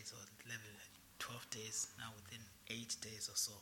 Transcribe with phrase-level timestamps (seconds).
[0.00, 0.64] days or 11,
[1.20, 2.40] 12 days, now within
[2.72, 3.52] eight days or so.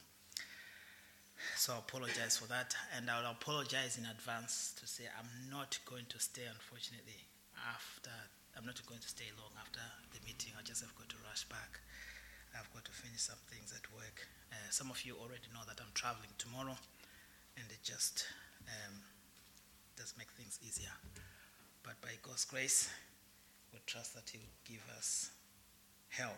[1.58, 6.06] So I apologize for that, and I'll apologize in advance to say I'm not going
[6.14, 7.26] to stay, unfortunately,
[7.58, 8.14] after,
[8.54, 9.82] I'm not going to stay long after
[10.14, 10.54] the meeting.
[10.54, 11.82] I just have got to rush back.
[12.54, 14.26] I've got to finish some things at work.
[14.50, 16.78] Uh, some of you already know that I'm traveling tomorrow,
[17.58, 18.26] and it just
[18.66, 18.94] um,
[19.98, 20.94] does make things easier.
[21.82, 22.90] But by God's grace,
[23.74, 25.30] we trust that He will give us
[26.08, 26.32] help.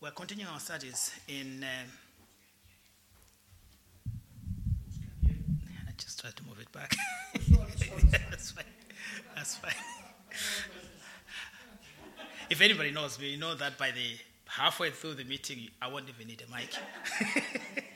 [0.00, 1.64] We're continuing our studies in.
[1.64, 1.90] Um,
[5.88, 6.94] I just tried to move it back.
[8.30, 8.64] That's fine.
[9.34, 9.72] That's fine.
[12.48, 14.16] If anybody knows me, you know that by the
[14.46, 16.70] halfway through the meeting, I won't even need a mic.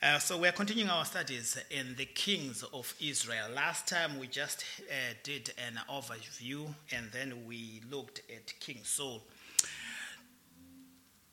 [0.00, 3.48] uh, so we're continuing our studies in the kings of Israel.
[3.52, 9.22] Last time we just uh, did an overview, and then we looked at King Saul.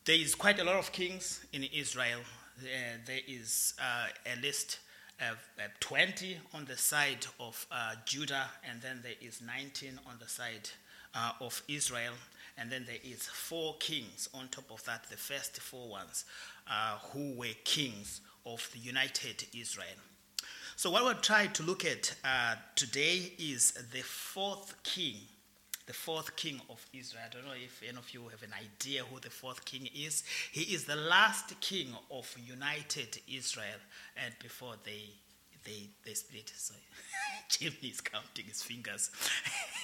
[0.06, 2.22] There is quite a lot of kings in Israel.
[2.60, 4.80] Uh, there is uh, a list
[5.22, 5.38] of
[5.80, 10.70] 20 on the side of uh, Judah, and then there is 19 on the side
[11.14, 12.14] uh, of Israel,
[12.58, 16.26] and then there is four kings on top of that, the first four ones
[16.68, 19.88] uh, who were kings of the united Israel.
[20.76, 25.16] So what we'll try to look at uh, today is the fourth king,
[25.88, 27.24] the fourth king of Israel.
[27.26, 30.24] I don't know if any of you have an idea who the fourth king is.
[30.52, 33.80] He is the last king of united Israel,
[34.18, 35.10] and before they
[35.64, 36.52] they they split.
[36.56, 36.76] So
[37.50, 39.12] Jimmy is counting his fingers.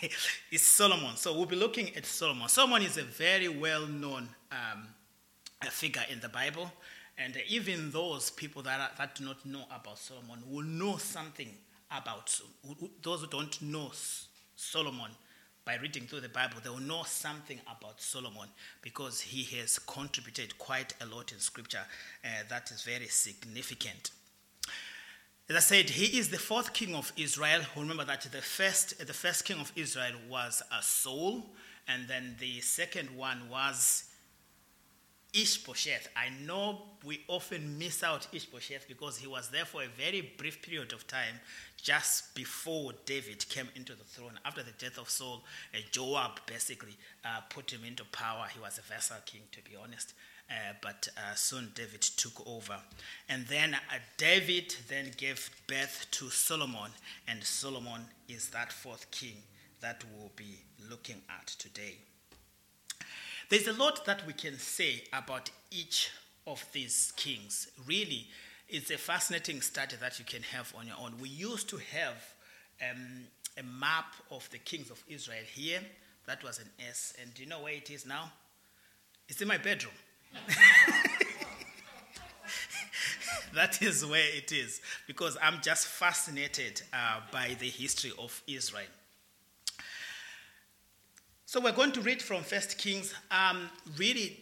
[0.52, 1.16] it's Solomon.
[1.16, 2.50] So we'll be looking at Solomon.
[2.50, 4.88] Solomon is a very well known um,
[5.70, 6.72] figure in the Bible.
[7.24, 11.50] And even those people that, are, that do not know about Solomon will know something
[11.92, 12.40] about
[13.04, 13.92] those who don't know
[14.56, 15.12] Solomon
[15.64, 18.48] by reading through the Bible, they will know something about Solomon
[18.82, 21.86] because he has contributed quite a lot in Scripture
[22.26, 24.12] uh, that is very significant.
[25.48, 27.62] As I said, he is the fourth king of Israel.
[27.76, 31.44] Remember that the first, the first king of Israel was a Saul,
[31.88, 34.06] and then the second one was
[35.34, 36.10] Ishbosheth.
[36.16, 40.62] I know we often miss out Ishbosheth because he was there for a very brief
[40.62, 41.36] period of time
[41.82, 44.40] just before David came into the throne.
[44.46, 45.44] After the death of Saul,
[45.74, 48.48] uh, Joab basically uh, put him into power.
[48.54, 50.14] He was a vassal king, to be honest.
[50.50, 52.78] Uh, but uh, soon David took over.
[53.30, 56.92] And then uh, David then gave birth to Solomon,
[57.28, 59.38] and Solomon is that fourth king
[59.80, 60.60] that we'll be
[60.90, 61.96] looking at today.
[63.52, 66.10] There's a lot that we can say about each
[66.48, 67.68] of these kings.
[67.86, 68.28] Really,
[68.70, 71.16] it's a fascinating study that you can have on your own.
[71.20, 72.16] We used to have
[72.82, 73.26] um,
[73.58, 75.82] a map of the kings of Israel here.
[76.28, 77.14] That was an S.
[77.22, 78.32] And do you know where it is now?
[79.28, 79.96] It's in my bedroom.
[83.54, 88.86] that is where it is because I'm just fascinated uh, by the history of Israel.
[91.52, 93.14] So we're going to read from First Kings.
[93.30, 94.40] Um, really,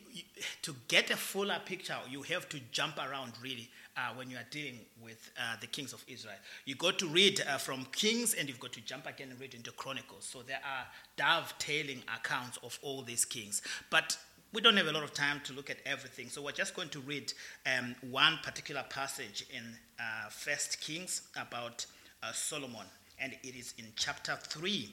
[0.62, 4.46] to get a fuller picture, you have to jump around really uh, when you are
[4.52, 6.36] dealing with uh, the kings of Israel.
[6.66, 9.56] You got to read uh, from Kings and you've got to jump again and read
[9.56, 10.24] into Chronicles.
[10.26, 10.86] So there are
[11.18, 13.64] dovetailing accounts of all these kings.
[13.90, 14.16] But
[14.54, 16.90] we don't have a lot of time to look at everything, so we're just going
[16.90, 17.34] to read
[17.66, 19.64] um, one particular passage in
[20.00, 21.88] uh, First Kings about
[22.22, 22.86] uh, Solomon,
[23.20, 24.92] and it is in chapter 3.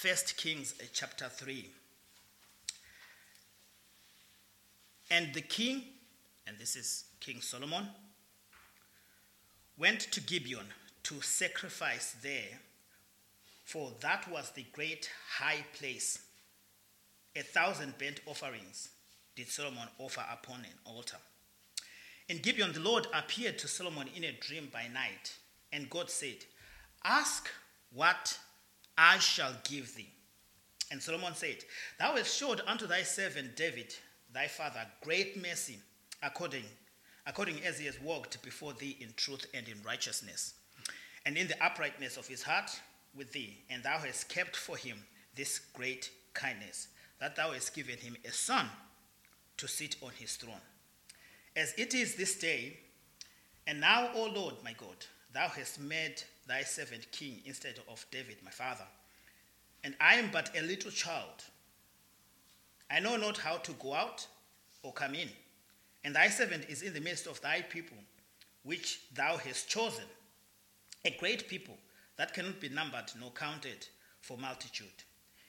[0.00, 1.68] First Kings uh, chapter 3.
[5.10, 5.82] And the king,
[6.46, 7.86] and this is King Solomon,
[9.76, 10.64] went to Gibeon
[11.02, 12.60] to sacrifice there,
[13.66, 16.20] for that was the great high place
[17.36, 18.88] a thousand burnt offerings
[19.36, 21.18] did Solomon offer upon an altar.
[22.30, 25.36] In Gibeon, the Lord appeared to Solomon in a dream by night,
[25.70, 26.46] and God said,
[27.04, 27.50] Ask
[27.92, 28.38] what
[29.02, 30.10] I shall give thee.
[30.90, 31.64] And Solomon said,
[31.98, 33.94] Thou hast showed unto thy servant David,
[34.30, 35.78] thy father, great mercy,
[36.22, 36.64] according,
[37.26, 40.52] according as he has walked before thee in truth and in righteousness,
[41.24, 42.78] and in the uprightness of his heart
[43.16, 44.98] with thee, and thou hast kept for him
[45.34, 46.88] this great kindness
[47.20, 48.66] that thou hast given him a son
[49.56, 50.60] to sit on his throne.
[51.56, 52.76] As it is this day,
[53.66, 58.36] and now, O Lord my God, thou hast made thy servant king instead of David
[58.44, 58.86] my father.
[59.84, 61.44] And I am but a little child.
[62.90, 64.26] I know not how to go out
[64.82, 65.28] or come in.
[66.04, 67.96] And thy servant is in the midst of thy people,
[68.62, 70.04] which thou hast chosen,
[71.04, 71.76] a great people
[72.16, 73.86] that cannot be numbered nor counted
[74.20, 74.88] for multitude.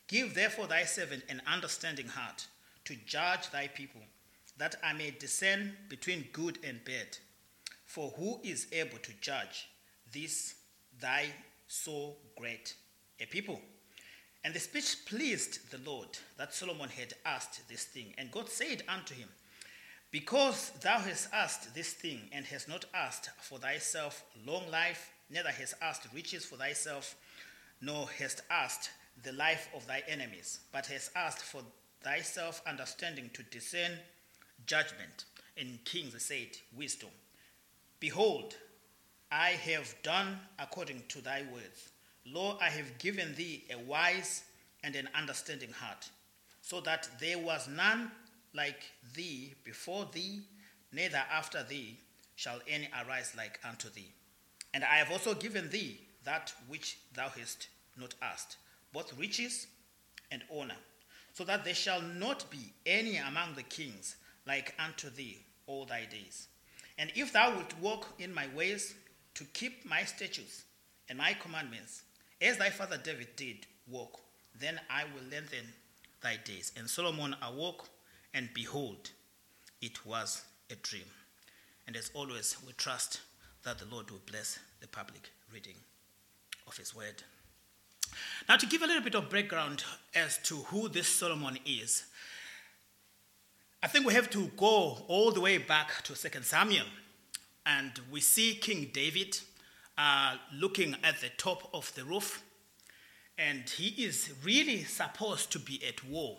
[0.08, 2.46] Give therefore thy servant an understanding heart
[2.86, 4.02] to judge thy people,
[4.58, 7.18] that I may discern between good and bad.
[7.86, 9.70] For who is able to judge
[10.12, 10.56] this
[11.02, 11.26] thy
[11.68, 12.76] so great
[13.20, 13.60] a people?
[14.44, 16.08] And the speech pleased the Lord
[16.38, 18.14] that Solomon had asked this thing.
[18.18, 19.30] And God said unto him,
[20.10, 25.52] Because thou hast asked this thing, and hast not asked for thyself long life, neither
[25.52, 27.16] hast asked riches for thyself,
[27.82, 28.90] nor hast asked
[29.24, 31.62] the life of thy enemies, but hast asked for
[32.04, 33.92] thyself understanding to discern
[34.66, 35.26] judgment.
[35.58, 37.10] And kings said, Wisdom.
[38.00, 38.56] Behold,
[39.32, 41.92] I have done according to thy words.
[42.26, 44.44] Lo, I have given thee a wise
[44.84, 46.10] and an understanding heart,
[46.62, 48.12] so that there was none
[48.54, 48.84] like
[49.16, 50.42] thee before thee,
[50.92, 51.98] neither after thee
[52.36, 54.12] shall any arise like unto thee.
[54.74, 58.58] And I have also given thee that which thou hast not asked,
[58.92, 59.68] both riches
[60.30, 60.76] and honor,
[61.34, 66.06] so that there shall not be any among the kings like unto thee all thy
[66.06, 66.48] days.
[66.98, 68.94] And if thou wilt walk in my ways
[69.36, 70.64] to keep my statutes
[71.10, 72.04] and my commandments,
[72.42, 74.20] as thy father David did walk,
[74.60, 75.66] then I will lengthen
[76.22, 76.72] thy days.
[76.78, 77.90] And Solomon awoke,
[78.34, 79.12] and behold,
[79.82, 81.06] it was a dream.
[81.88, 83.22] And as always, we trust
[83.64, 85.76] that the Lord will bless the public reading
[86.68, 87.24] of his word.
[88.48, 89.84] Now, to give a little bit of background
[90.16, 92.06] as to who this Solomon is,
[93.84, 96.86] I think we have to go all the way back to 2 Samuel.
[97.66, 99.38] And we see King David
[99.98, 102.44] uh, looking at the top of the roof,
[103.38, 106.38] and he is really supposed to be at war,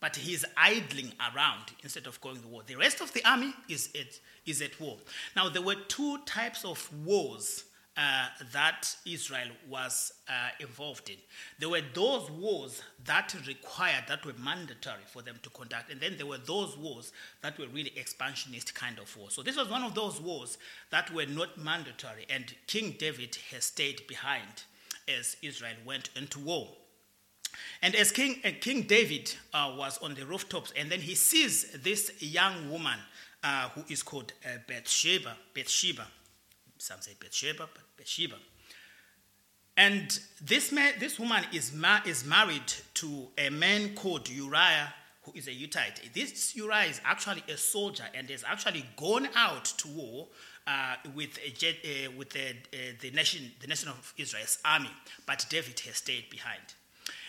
[0.00, 2.62] but he is idling around instead of going to war.
[2.66, 4.96] The rest of the army is at, is at war.
[5.34, 7.64] Now, there were two types of wars
[7.96, 11.16] uh, that Israel was uh, involved in.
[11.58, 16.16] There were those wars that required, that were mandatory for them to conduct, and then
[16.16, 17.12] there were those wars
[17.42, 19.34] that were really expansionist kind of wars.
[19.34, 20.58] So this was one of those wars
[20.90, 24.64] that were not mandatory, and King David has stayed behind
[25.08, 26.68] as Israel went into war.
[27.82, 31.72] And as King, uh, King David uh, was on the rooftops, and then he sees
[31.82, 32.98] this young woman
[33.42, 35.36] uh, who is called uh, Bathsheba.
[35.54, 36.06] Bathsheba.
[36.86, 38.36] Some say Bathsheba, but Bathsheba.
[39.76, 44.94] And this, man, this woman is, ma- is married to a man called Uriah,
[45.24, 46.14] who is a Hittite.
[46.14, 50.28] This Uriah is actually a soldier and has actually gone out to war
[50.68, 54.90] uh, with, a, uh, with the, uh, the, nation, the nation of Israel's army,
[55.26, 56.62] but David has stayed behind.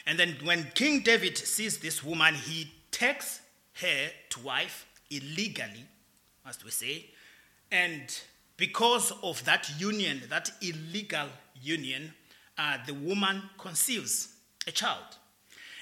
[0.05, 3.41] And then when King David sees this woman, he takes
[3.81, 5.85] her to wife illegally,
[6.45, 7.07] as we say,
[7.71, 8.21] and
[8.57, 11.27] because of that union, that illegal
[11.61, 12.13] union,
[12.57, 14.29] uh, the woman conceives
[14.65, 15.03] a child.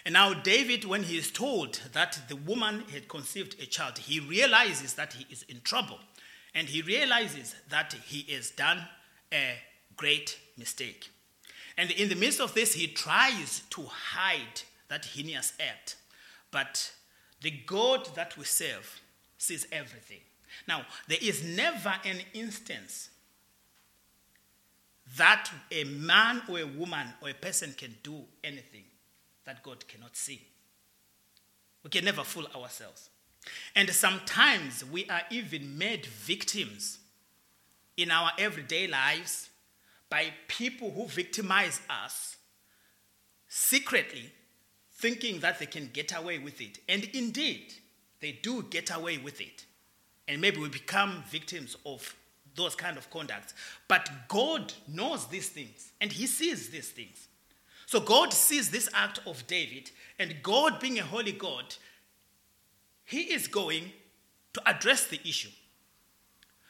[0.06, 4.19] And now, David, when he is told that the woman had conceived a child, he
[4.19, 5.98] realizes that he is in trouble.
[6.54, 8.88] And he realizes that he has done
[9.33, 9.56] a
[9.98, 11.10] great mistake.
[11.77, 15.98] And in the midst of this, he tries to hide that heinous act.
[16.51, 16.91] But
[17.41, 19.01] the God that we serve
[19.38, 20.22] sees everything.
[20.67, 23.09] Now, there is never an instance
[25.17, 28.83] that a man or a woman or a person can do anything
[29.45, 30.41] that God cannot see.
[31.83, 33.09] We can never fool ourselves.
[33.75, 37.00] And sometimes we are even made victims
[37.95, 39.50] in our everyday lives
[40.09, 42.38] by people who victimize us
[43.47, 44.31] secretly,
[44.93, 46.79] thinking that they can get away with it.
[46.89, 47.74] And indeed,
[48.19, 49.64] they do get away with it
[50.27, 52.15] and maybe we become victims of
[52.55, 53.53] those kind of conducts.
[53.88, 57.27] But God knows these things and He sees these things.
[57.86, 61.75] So God sees this act of David, and God, being a holy God,
[63.03, 63.91] He is going
[64.53, 65.51] to address the issue.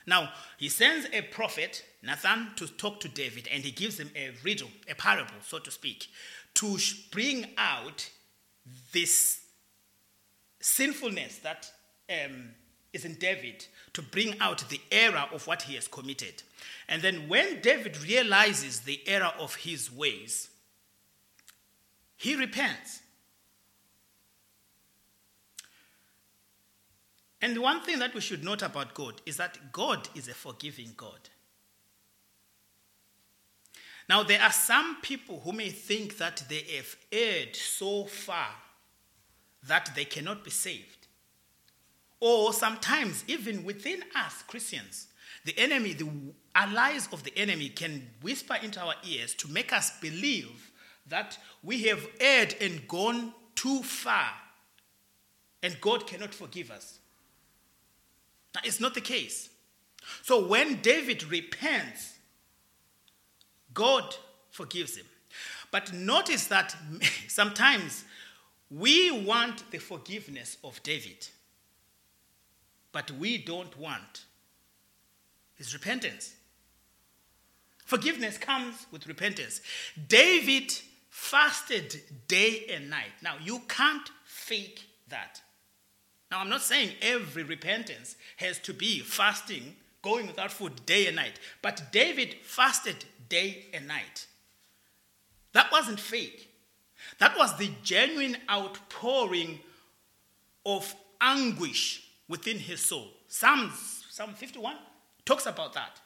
[0.06, 4.32] Now, He sends a prophet, Nathan, to talk to David, and He gives him a
[4.44, 6.08] riddle, a parable, so to speak,
[6.56, 6.78] to
[7.12, 8.10] bring out
[8.92, 9.42] this
[10.60, 11.72] sinfulness that.
[12.10, 12.50] Um,
[12.96, 16.42] is in David to bring out the error of what he has committed.
[16.88, 20.50] And then when David realizes the error of his ways,
[22.16, 23.02] he repents.
[27.42, 30.34] And the one thing that we should note about God is that God is a
[30.34, 31.30] forgiving God.
[34.08, 38.50] Now, there are some people who may think that they have erred so far
[39.68, 41.05] that they cannot be saved.
[42.20, 45.08] Or sometimes, even within us, Christians,
[45.44, 46.10] the enemy, the
[46.56, 50.72] allies of the enemy can whisper into our ears to make us believe
[51.08, 54.30] that we have erred and gone too far
[55.66, 57.00] and God cannot forgive us.
[58.54, 59.50] Now, it's not the case.
[60.22, 62.14] So when David repents,
[63.74, 64.16] God
[64.52, 65.08] forgives him.
[65.72, 66.76] But notice that
[67.28, 68.06] sometimes
[68.70, 71.28] we want the forgiveness of David,
[72.96, 74.24] but we don't want
[75.56, 76.34] his repentance.
[77.84, 79.60] Forgiveness comes with repentance.
[80.08, 80.72] David
[81.10, 83.12] fasted day and night.
[83.22, 85.42] Now, you can't fake that.
[86.32, 91.18] Now, I'm not saying every repentance has to be fasting, going without food day and
[91.18, 94.26] night, but David fasted day and night.
[95.52, 96.50] That wasn't fake.
[97.20, 99.60] That was the genuine outpouring
[100.66, 103.10] of anguish within his soul.
[103.28, 104.76] Psalms, Psalm 51
[105.26, 106.00] talks about that.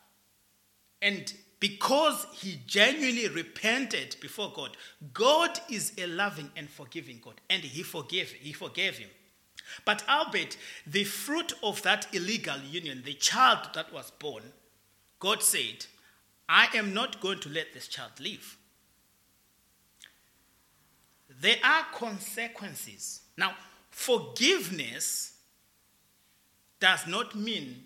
[1.01, 4.77] And because he genuinely repented before God,
[5.13, 9.09] God is a loving and forgiving God, and he forgave, he forgave him.
[9.85, 10.57] But albeit
[10.87, 14.43] the fruit of that illegal union, the child that was born,
[15.19, 15.85] God said,
[16.47, 18.57] I am not going to let this child live.
[21.41, 23.21] There are consequences.
[23.37, 23.53] Now,
[23.91, 25.38] forgiveness
[26.79, 27.83] does not mean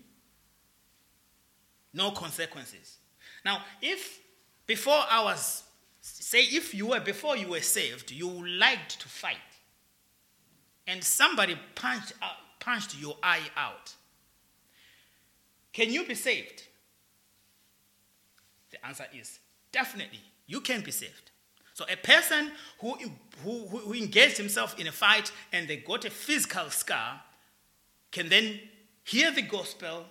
[1.92, 2.98] no consequences.
[3.44, 4.20] Now, if
[4.66, 5.64] before I was,
[6.00, 9.36] say, if you were, before you were saved, you liked to fight,
[10.86, 13.94] and somebody punched, out, punched your eye out,
[15.72, 16.64] can you be saved?
[18.70, 19.38] The answer is
[19.72, 21.30] definitely, you can be saved.
[21.74, 22.96] So a person who,
[23.42, 27.20] who, who engaged himself in a fight and they got a physical scar
[28.12, 28.60] can then
[29.04, 30.04] hear the gospel,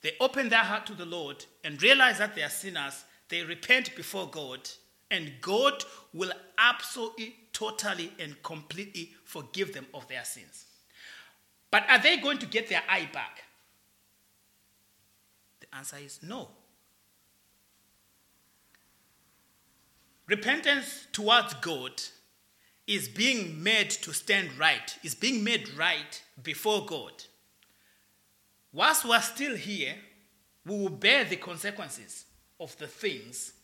[0.00, 3.94] they open their heart to the Lord and realize that they are sinners, they repent
[3.96, 4.68] before God,
[5.10, 10.66] and God will absolutely, totally, and completely forgive them of their sins.
[11.70, 13.42] But are they going to get their eye back?
[15.60, 16.48] The answer is no.
[20.26, 22.02] Repentance towards God
[22.86, 27.12] is being made to stand right, is being made right before God.
[28.78, 29.96] Whilst we're still here,
[30.64, 32.26] we will bear the consequences
[32.60, 33.54] of the things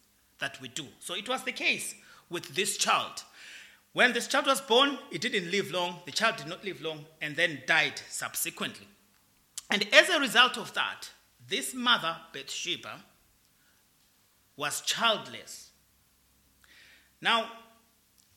[0.40, 0.86] that we do.
[0.98, 1.94] So it was the case
[2.28, 3.22] with this child.
[3.92, 6.00] When this child was born, it didn't live long.
[6.04, 8.88] The child did not live long and then died subsequently.
[9.70, 11.10] And as a result of that,
[11.46, 13.04] this mother, Bathsheba,
[14.56, 15.70] was childless.
[17.20, 17.52] Now,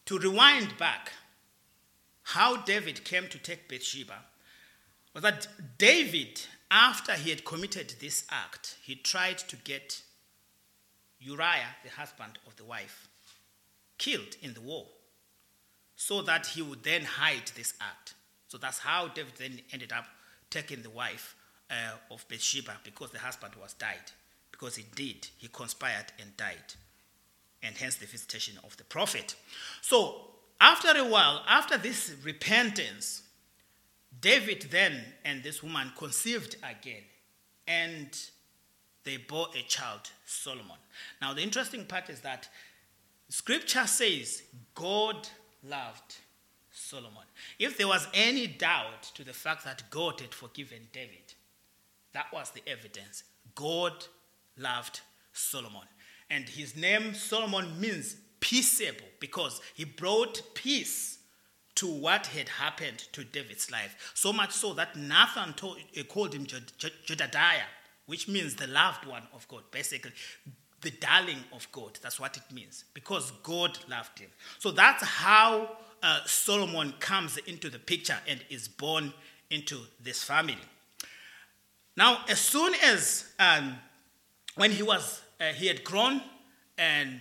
[0.05, 1.12] to rewind back,
[2.22, 4.19] how David came to take Bathsheba
[5.15, 5.48] was that
[5.79, 10.01] David after he had committed this act, he tried to get
[11.19, 13.07] Uriah, the husband of the wife,
[13.97, 14.86] killed in the war
[15.95, 18.13] so that he would then hide this act.
[18.47, 20.05] So that's how David then ended up
[20.50, 21.36] taking the wife
[21.69, 24.12] uh, of Bathsheba because the husband was died.
[24.51, 26.75] Because indeed he conspired and died.
[27.63, 29.36] And hence the visitation of the prophet.
[29.81, 30.21] So
[30.62, 33.24] after a while, after this repentance,
[34.21, 37.03] David then and this woman conceived again,
[37.67, 38.09] and
[39.03, 40.77] they bore a child, Solomon.
[41.21, 42.50] Now, the interesting part is that
[43.29, 44.43] scripture says
[44.74, 45.27] God
[45.63, 46.17] loved
[46.71, 47.24] Solomon.
[47.59, 51.33] If there was any doubt to the fact that God had forgiven David,
[52.13, 53.24] that was the evidence.
[53.55, 54.05] God
[54.57, 55.01] loved
[55.33, 55.88] Solomon.
[56.29, 61.16] And his name, Solomon, means peaceable because he brought peace
[61.77, 64.12] to what had happened to David's life.
[64.13, 67.69] So much so that Nathan told, uh, called him Jedediah,
[68.05, 70.12] which means the loved one of God, basically
[70.81, 72.00] the darling of God.
[72.01, 74.29] That's what it means, because God loved him.
[74.60, 79.13] So that's how uh, Solomon comes into the picture and is born
[79.50, 80.57] into this family.
[81.96, 83.75] Now, as soon as um,
[84.55, 86.22] when he was uh, he had grown
[86.77, 87.19] and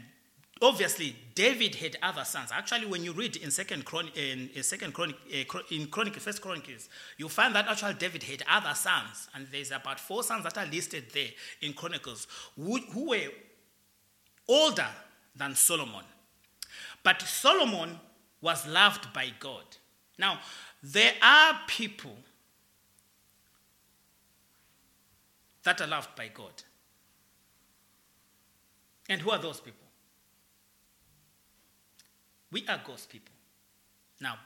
[0.62, 2.50] obviously david had other sons.
[2.52, 6.40] Actually when you read in second chronic in, in second chronic uh, in chronic first
[6.40, 10.56] chronicles you find that actually david had other sons and there's about four sons that
[10.56, 11.28] are listed there
[11.60, 13.28] in chronicles who, who were
[14.48, 14.88] older
[15.34, 16.04] than solomon.
[17.02, 18.00] But solomon
[18.40, 19.64] was loved by god.
[20.18, 20.40] Now
[20.82, 22.16] there are people
[25.64, 26.62] that are loved by god.
[29.08, 29.85] And who are those people
[32.56, 33.34] we are God's people.
[34.18, 34.36] Now,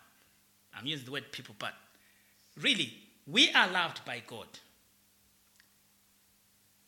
[0.76, 1.75] I'm using the word people, but
[2.61, 2.93] really,
[3.25, 4.49] we are loved by God.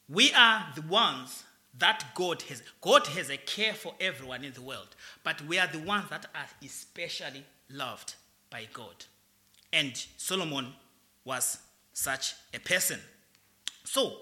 [0.08, 1.44] We are the ones
[1.78, 2.60] that God has.
[2.80, 6.26] God has a care for everyone in the world, but we are the ones that
[6.34, 8.16] are especially loved
[8.50, 9.04] by God.
[9.72, 10.72] And Solomon
[11.24, 11.58] was
[11.92, 12.98] such a person.
[13.84, 14.12] So,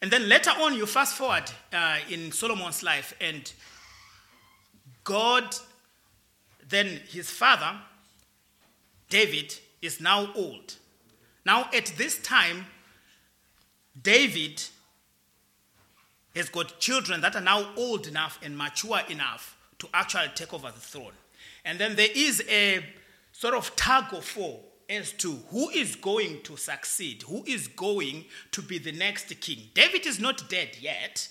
[0.00, 3.52] and then later on, you fast forward uh, in Solomon's life, and
[5.04, 5.54] God,
[6.70, 7.78] then his father,
[9.08, 10.76] David, is now old.
[11.44, 12.66] Now, at this time,
[14.00, 14.62] David
[16.34, 20.70] has got children that are now old enough and mature enough to actually take over
[20.70, 21.12] the throne.
[21.64, 22.84] And then there is a
[23.32, 28.24] sort of tug of war as to who is going to succeed, who is going
[28.52, 29.70] to be the next king.
[29.74, 31.28] David is not dead yet,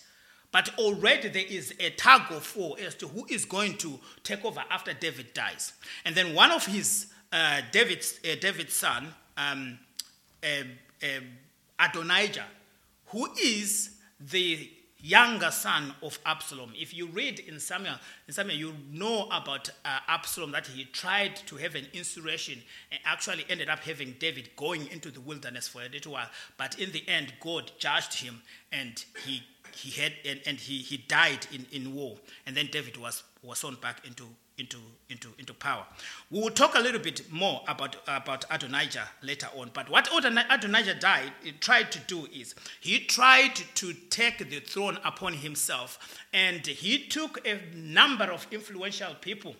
[0.51, 4.43] but already there is a tug of war as to who is going to take
[4.43, 5.73] over after David dies.
[6.05, 9.77] And then one of his uh, David's, uh, David's son, um,
[10.43, 11.07] uh,
[11.79, 12.47] Adonijah,
[13.07, 14.69] who is the
[15.01, 16.73] younger son of Absalom.
[16.75, 17.95] If you read in Samuel,
[18.27, 22.99] in Samuel, you know about uh, Absalom that he tried to have an insurrection and
[23.05, 26.29] actually ended up having David going into the wilderness for a little while.
[26.57, 28.41] But in the end, God judged him
[28.71, 29.43] and he
[29.75, 32.17] he had and, and he, he died in, in war.
[32.45, 34.25] And then David was was sown back into
[34.59, 34.77] into,
[35.09, 35.85] into, into power.
[36.29, 39.71] We will talk a little bit more about, about Adonijah later on.
[39.73, 45.33] But what Adonijah died, tried to do is he tried to take the throne upon
[45.33, 49.55] himself, and he took a number of influential people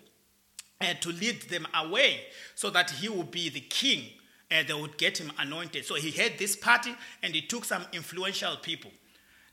[0.81, 2.21] uh, to lead them away
[2.55, 4.03] so that he would be the king
[4.51, 5.85] and they would get him anointed.
[5.85, 8.91] So he had this party and he took some influential people.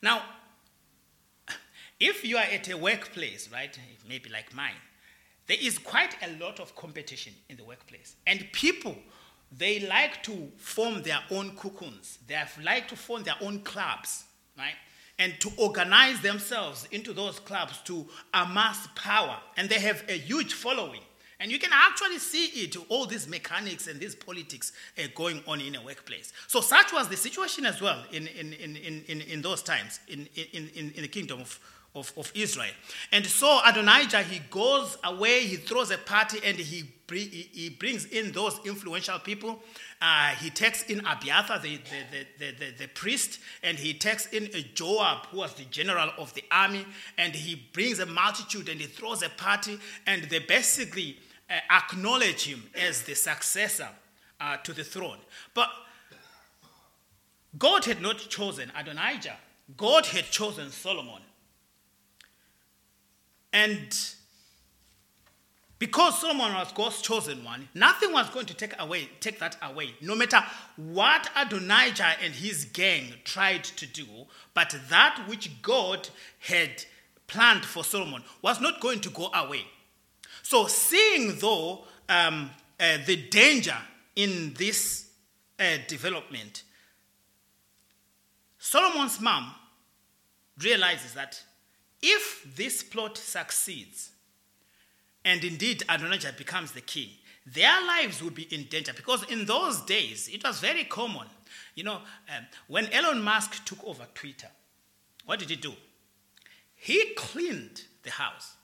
[0.02, 0.22] Now,
[1.98, 4.74] if you are at a workplace, right, maybe like mine,
[5.46, 8.16] there is quite a lot of competition in the workplace.
[8.26, 8.96] And people,
[9.56, 12.18] they like to form their own cocoons.
[12.26, 14.24] They like to form their own clubs,
[14.58, 14.74] right?
[15.18, 19.38] And to organize themselves into those clubs to amass power.
[19.56, 21.00] And they have a huge following.
[21.38, 25.60] And you can actually see it, all these mechanics and these politics uh, going on
[25.60, 26.32] in a workplace.
[26.48, 30.28] So such was the situation as well in, in, in, in, in those times in,
[30.34, 31.60] in, in, in the kingdom of,
[31.96, 32.70] of, of Israel.
[33.10, 38.32] And so Adonijah, he goes away, he throws a party, and he, he brings in
[38.32, 39.60] those influential people.
[40.00, 44.50] Uh, he takes in Abiathar, the, the, the, the, the priest, and he takes in
[44.74, 46.84] Joab, who was the general of the army,
[47.16, 52.44] and he brings a multitude and he throws a party, and they basically uh, acknowledge
[52.44, 53.88] him as the successor
[54.40, 55.18] uh, to the throne.
[55.54, 55.70] But
[57.58, 59.36] God had not chosen Adonijah,
[59.76, 61.22] God had chosen Solomon.
[63.56, 63.88] And
[65.78, 69.94] because Solomon was God's chosen one, nothing was going to take away, take that away.
[70.02, 70.44] No matter
[70.76, 74.04] what Adonijah and his gang tried to do,
[74.52, 76.06] but that which God
[76.40, 76.84] had
[77.28, 79.64] planned for Solomon was not going to go away.
[80.42, 83.78] So, seeing though um, uh, the danger
[84.16, 85.06] in this
[85.58, 86.62] uh, development,
[88.58, 89.54] Solomon's mom
[90.62, 91.42] realizes that
[92.02, 94.10] if this plot succeeds,
[95.24, 97.10] and indeed Adonijah becomes the king,
[97.46, 101.28] their lives would be in danger because in those days it was very common.
[101.74, 104.48] You know, um, when Elon Musk took over Twitter,
[105.24, 105.74] what did he do?
[106.74, 108.56] He cleaned the house.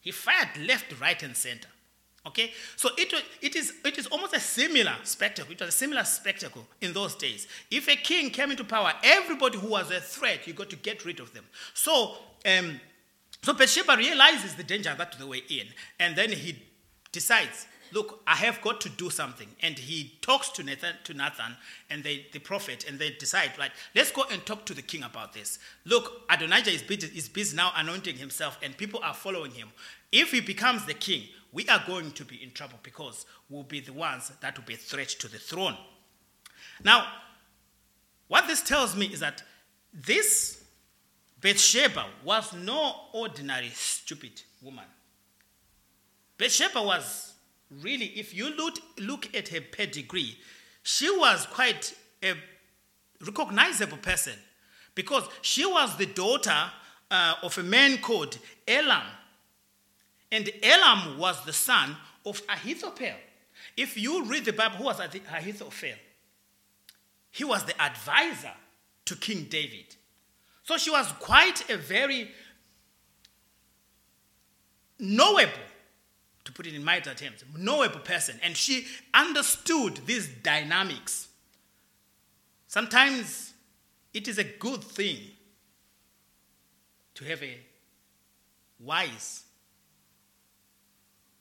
[0.00, 1.68] He fired left, right, and center.
[2.26, 5.52] Okay, so it, it, is, it is almost a similar spectacle.
[5.52, 7.46] It was a similar spectacle in those days.
[7.70, 11.06] If a king came into power, everybody who was a threat, you got to get
[11.06, 11.46] rid of them.
[11.72, 12.78] So, um,
[13.42, 15.66] so Bathsheba realizes the danger that they were in,
[15.98, 16.62] and then he
[17.10, 19.48] decides, look, I have got to do something.
[19.62, 21.56] And he talks to Nathan, to Nathan
[21.88, 25.02] and they, the prophet, and they decide, right, let's go and talk to the king
[25.02, 25.58] about this.
[25.84, 29.68] Look, Adonijah is busy, is busy now anointing himself, and people are following him.
[30.12, 33.80] If he becomes the king, we are going to be in trouble because we'll be
[33.80, 35.76] the ones that will be a threat to the throne.
[36.84, 37.06] Now,
[38.28, 39.42] what this tells me is that
[39.92, 40.62] this
[41.40, 44.84] Bathsheba was no ordinary stupid woman.
[46.38, 47.34] Bathsheba was
[47.70, 50.36] really, if you look, look at her pedigree,
[50.82, 52.34] she was quite a
[53.24, 54.34] recognizable person
[54.94, 56.70] because she was the daughter
[57.10, 59.02] uh, of a man called Elam.
[60.32, 63.16] And Elam was the son of Ahithophel.
[63.76, 65.98] If you read the Bible, who was Ahithophel?
[67.30, 68.52] He was the advisor
[69.06, 69.96] to King David.
[70.62, 72.30] So she was quite a very
[74.98, 75.52] knowable,
[76.44, 78.38] to put it in my terms, knowable person.
[78.42, 81.28] And she understood these dynamics.
[82.68, 83.52] Sometimes
[84.14, 85.18] it is a good thing
[87.14, 87.58] to have a
[88.78, 89.44] wise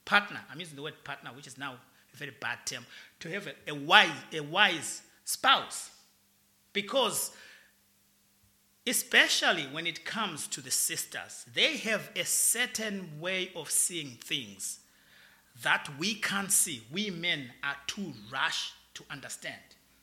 [0.09, 0.39] partner.
[0.51, 1.73] I'm using the word partner, which is now
[2.13, 2.83] a very bad term.
[3.19, 5.91] To have a, a wise, a wise spouse.
[6.73, 7.31] Because
[8.87, 14.79] especially when it comes to the sisters, they have a certain way of seeing things
[15.61, 16.81] that we can't see.
[16.91, 19.61] We men are too rash to understand.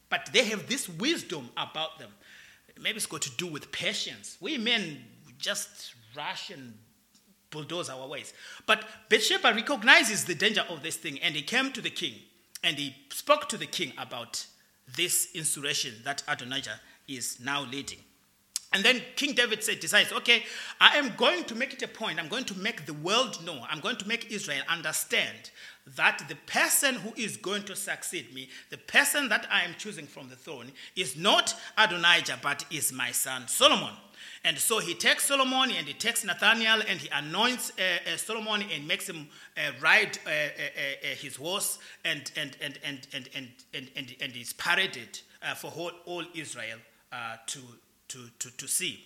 [0.08, 2.10] But they have this wisdom about them.
[2.80, 4.36] Maybe it's got to do with patience.
[4.40, 5.02] We men
[5.36, 6.74] just rush and
[7.50, 8.32] bulldoze our ways.
[8.66, 12.14] But Bathsheba recognizes the danger of this thing and he came to the king
[12.62, 14.46] and he spoke to the king about
[14.96, 17.98] this insurrection that Adonijah is now leading.
[18.72, 20.42] And then King David said, decides, okay,
[20.80, 22.18] I am going to make it a point.
[22.18, 23.64] I'm going to make the world know.
[23.70, 25.50] I'm going to make Israel understand
[25.94, 30.06] that the person who is going to succeed me, the person that I am choosing
[30.06, 33.94] from the throne, is not Adonijah, but is my son Solomon.
[34.46, 38.64] And so he takes Solomon and he takes Nathaniel and he anoints uh, uh, Solomon
[38.72, 43.28] and makes him uh, ride uh, uh, uh, his horse and, and, and, and, and,
[43.34, 45.18] and, and, and, and he's paraded
[45.56, 46.78] for all, all Israel
[47.48, 47.58] to,
[48.06, 49.04] to, to, to see.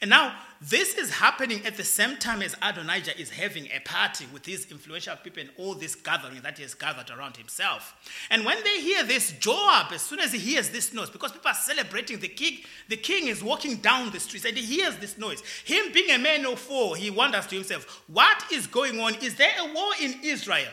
[0.00, 4.26] And now, this is happening at the same time as Adonijah is having a party
[4.32, 7.94] with these influential people and all this gathering that he has gathered around himself.
[8.30, 11.50] And when they hear this, Joab, as soon as he hears this noise, because people
[11.50, 12.58] are celebrating the king,
[12.88, 15.42] the king is walking down the streets and he hears this noise.
[15.64, 19.16] Him being a man of war, he wonders to himself, What is going on?
[19.16, 20.70] Is there a war in Israel?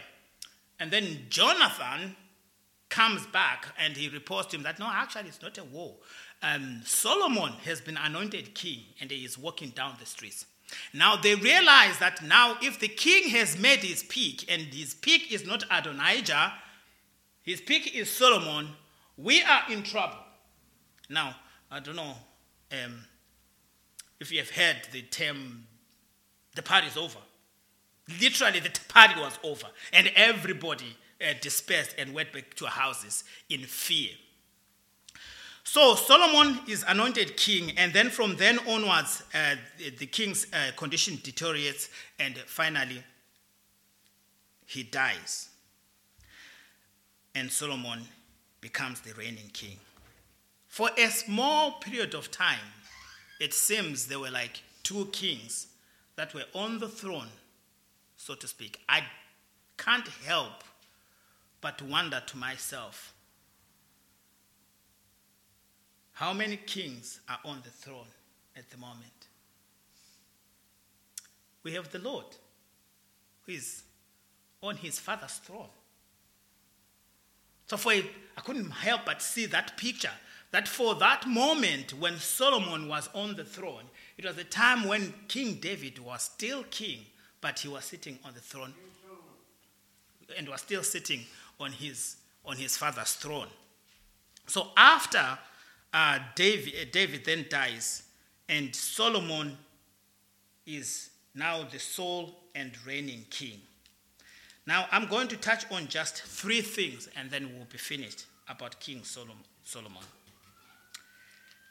[0.80, 2.16] And then Jonathan
[2.90, 5.96] comes back and he reports to him that no, actually, it's not a war
[6.42, 10.46] um, Solomon has been anointed king and he is walking down the streets.
[10.94, 15.32] Now they realize that now, if the king has made his peak and his peak
[15.32, 16.54] is not Adonijah,
[17.42, 18.70] his peak is Solomon,
[19.18, 20.20] we are in trouble.
[21.10, 21.36] Now,
[21.72, 22.16] I don't know
[22.72, 23.04] um,
[24.20, 25.66] if you have heard the term,
[26.56, 27.20] the party's over.
[28.22, 33.62] Literally, the party was over, and everybody uh, dispersed and went back to houses in
[33.62, 34.12] fear.
[35.64, 40.72] So Solomon is anointed king, and then from then onwards, uh, the, the, king's uh,
[40.76, 43.04] condition deteriorates, and finally,
[44.66, 45.50] he dies.
[47.36, 48.02] And Solomon
[48.62, 49.78] becomes the reigning king.
[50.68, 52.60] For a small period of time,
[53.40, 55.68] it seems there were like two kings
[56.16, 57.30] that were on the throne,
[58.18, 58.80] so to speak.
[58.90, 59.04] I
[59.78, 60.64] can't help
[61.62, 63.14] but wonder to myself
[66.20, 68.10] how many kings are on the throne
[68.58, 69.30] at the moment?
[71.64, 72.26] We have the Lord,
[73.46, 73.84] who is
[74.62, 75.70] on his father's throne.
[77.68, 80.12] So for I couldn't help but see that picture
[80.52, 83.86] that for that moment when Solomon was on the throne,
[84.18, 87.00] it was a time when King David was still king,
[87.40, 88.74] but he was sitting on the throne
[90.38, 91.22] and was still sitting
[91.62, 93.48] on his on his father's throne.
[94.48, 95.38] So after
[95.94, 98.04] uh, David, David then dies,
[98.48, 99.58] and Solomon
[100.66, 103.62] is now the sole and reigning king.
[104.66, 108.80] Now, I'm going to touch on just three things and then we'll be finished about
[108.80, 110.04] King Solomon.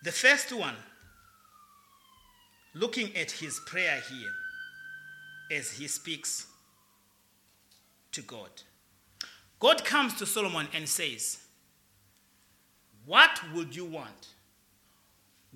[0.02, 0.74] The first one,
[2.74, 6.46] looking at his prayer here as he speaks
[8.12, 8.50] to God.
[9.60, 11.38] God comes to Solomon and says,
[13.08, 14.28] what would you want?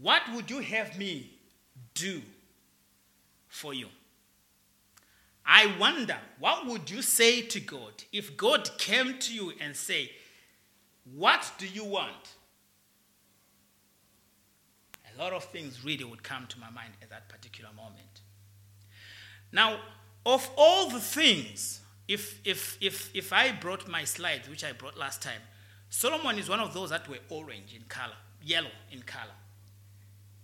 [0.00, 1.30] What would you have me
[1.92, 2.22] do
[3.46, 3.88] for you?
[5.44, 10.12] I wonder, what would you say to God if God came to you and say,
[11.04, 12.36] "What do you want?"
[15.12, 18.22] A lot of things really would come to my mind at that particular moment.
[19.50, 19.78] Now,
[20.24, 24.96] of all the things, if if if if I brought my slides, which I brought
[24.96, 25.42] last time,
[25.94, 29.36] Solomon is one of those that were orange in color, yellow in color.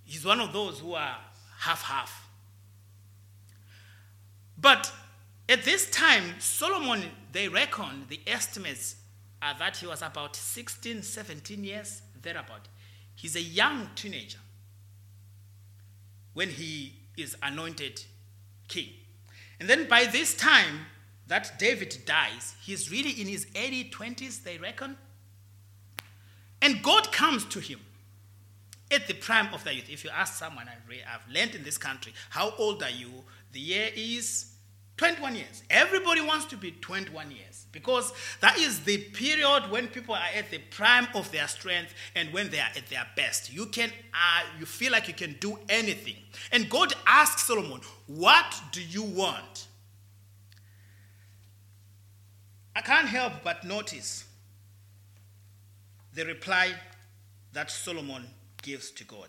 [0.04, 1.16] He's one of those who are
[1.60, 2.28] half half.
[4.60, 4.92] But
[5.48, 8.96] at this time, Solomon, they reckon the estimates
[9.40, 12.68] are that he was about 16, 17 years, thereabout.
[13.16, 14.38] He's a young teenager
[16.34, 18.04] when he is anointed
[18.68, 18.90] king.
[19.58, 20.80] And then by this time
[21.26, 24.98] that David dies, he's really in his early 20s, they reckon.
[26.60, 27.80] And God comes to him
[28.90, 29.88] at the prime of their youth.
[29.88, 33.10] If you ask someone, I've, learned in this country, how old are you?
[33.52, 34.52] The year is
[34.96, 35.62] 21 years.
[35.70, 40.50] Everybody wants to be 21 years because that is the period when people are at
[40.50, 43.52] the prime of their strength and when they are at their best.
[43.52, 46.16] You can, uh, you feel like you can do anything.
[46.50, 49.68] And God asks Solomon, "What do you want?"
[52.74, 54.24] I can't help but notice
[56.14, 56.72] the reply
[57.52, 58.24] that Solomon
[58.62, 59.28] gives to God.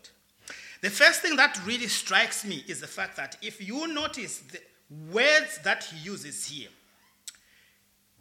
[0.81, 4.61] The first thing that really strikes me is the fact that if you notice the
[5.11, 6.69] words that he uses here,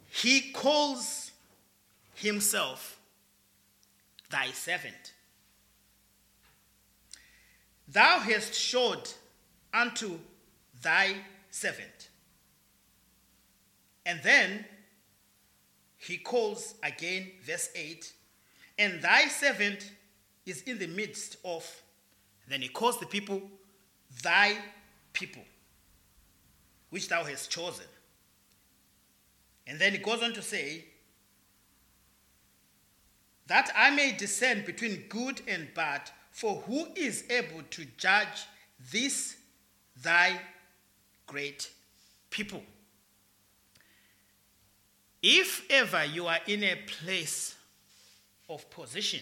[0.09, 1.31] he calls
[2.15, 2.99] himself
[4.29, 5.13] thy servant.
[7.87, 9.09] Thou hast showed
[9.73, 10.19] unto
[10.81, 11.15] thy
[11.49, 12.09] servant.
[14.05, 14.65] And then
[15.97, 18.13] he calls again, verse 8,
[18.79, 19.91] and thy servant
[20.45, 21.69] is in the midst of,
[22.47, 23.41] then he calls the people
[24.23, 24.57] thy
[25.13, 25.43] people,
[26.89, 27.85] which thou hast chosen.
[29.67, 30.85] And then he goes on to say,
[33.47, 38.47] that I may discern between good and bad, for who is able to judge
[38.91, 39.35] this
[40.01, 40.39] thy
[41.27, 41.69] great
[42.29, 42.63] people?
[45.21, 47.55] If ever you are in a place
[48.49, 49.21] of position,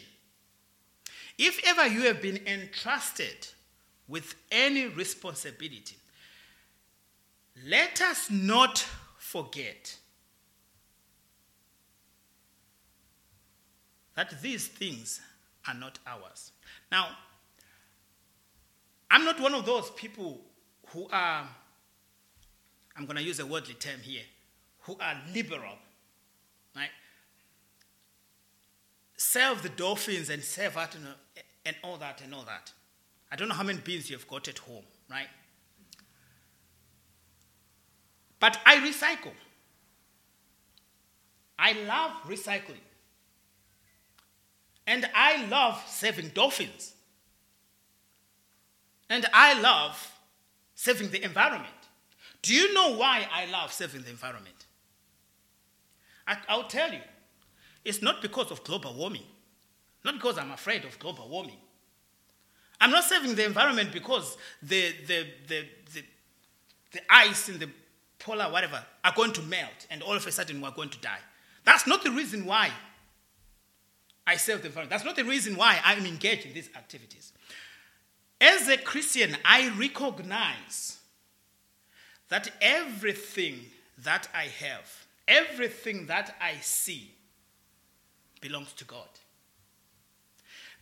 [1.37, 3.47] if ever you have been entrusted
[4.07, 5.97] with any responsibility,
[7.65, 8.85] let us not
[9.17, 9.95] forget
[14.15, 15.21] that these things
[15.67, 16.51] are not ours.
[16.91, 17.09] Now,
[19.11, 20.41] I'm not one of those people
[20.87, 21.47] who are,
[22.95, 24.23] I'm going to use a worldly term here,
[24.81, 25.77] who are liberal
[26.77, 26.89] right?
[29.37, 31.05] Serve the dolphins and serve out and,
[31.63, 32.71] and all that and all that.
[33.31, 35.27] I don't know how many beans you've got at home, right?
[38.39, 39.33] But I recycle.
[41.59, 42.81] I love recycling.
[44.87, 46.93] And I love saving dolphins.
[49.07, 50.19] And I love
[50.73, 51.67] saving the environment.
[52.41, 54.65] Do you know why I love saving the environment?
[56.27, 57.01] I, I'll tell you,
[57.87, 59.23] it's not because of global warming,
[60.03, 61.57] not because I'm afraid of global warming.
[62.79, 66.03] I'm not saving the environment because the, the, the, the,
[66.91, 67.69] the ice in the
[68.19, 71.19] polar whatever are going to melt and all of a sudden we're going to die.
[71.65, 72.71] That's not the reason why
[74.25, 74.91] I save the environment.
[74.91, 77.33] That's not the reason why I'm engaged in these activities.
[78.39, 80.99] As a Christian, I recognize
[82.29, 83.61] that everything
[83.97, 87.11] that I have Everything that I see
[88.41, 89.07] belongs to God.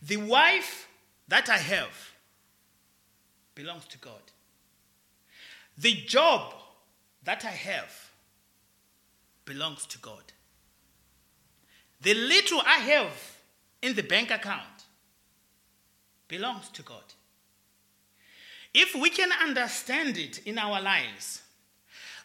[0.02, 0.88] The wife
[1.28, 2.12] that I have
[3.54, 4.20] belongs to God.
[5.78, 6.54] The job
[7.24, 8.10] that I have
[9.44, 10.32] belongs to God.
[12.02, 13.36] The little I have
[13.82, 14.84] in the bank account
[16.28, 17.02] belongs to God.
[18.74, 21.42] If we can understand it in our lives,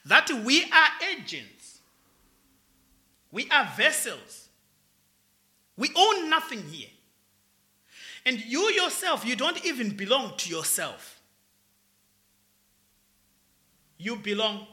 [0.06, 1.62] that we are agents
[3.32, 4.41] we are vessels.
[5.78, 6.90] We own nothing here.
[8.26, 11.22] And you yourself, you don't even belong to yourself.
[13.98, 14.68] You belong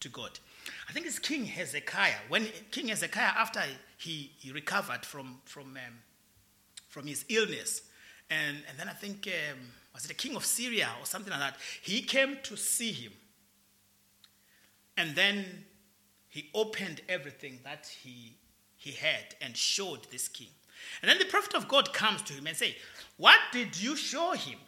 [0.00, 0.38] to God.
[0.88, 2.14] I think it's King Hezekiah.
[2.28, 3.60] When King Hezekiah, after
[3.96, 5.94] he, he recovered from, from, um,
[6.88, 7.82] from his illness,
[8.30, 9.58] and, and then I think, um,
[9.94, 11.56] was it the king of Syria or something like that?
[11.82, 13.12] He came to see him.
[14.96, 15.64] And then
[16.28, 18.36] he opened everything that he,
[18.86, 20.48] he had and showed this king.
[21.02, 22.76] And then the prophet of God comes to him and say,
[23.16, 24.58] What did you show him?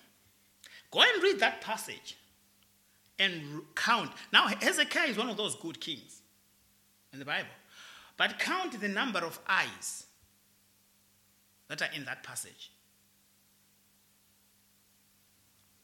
[0.90, 2.16] Go and read that passage
[3.18, 4.10] and count.
[4.32, 6.20] Now, Hezekiah is one of those good kings
[7.12, 7.48] in the Bible.
[8.16, 10.06] But count the number of eyes
[11.68, 12.72] that are in that passage.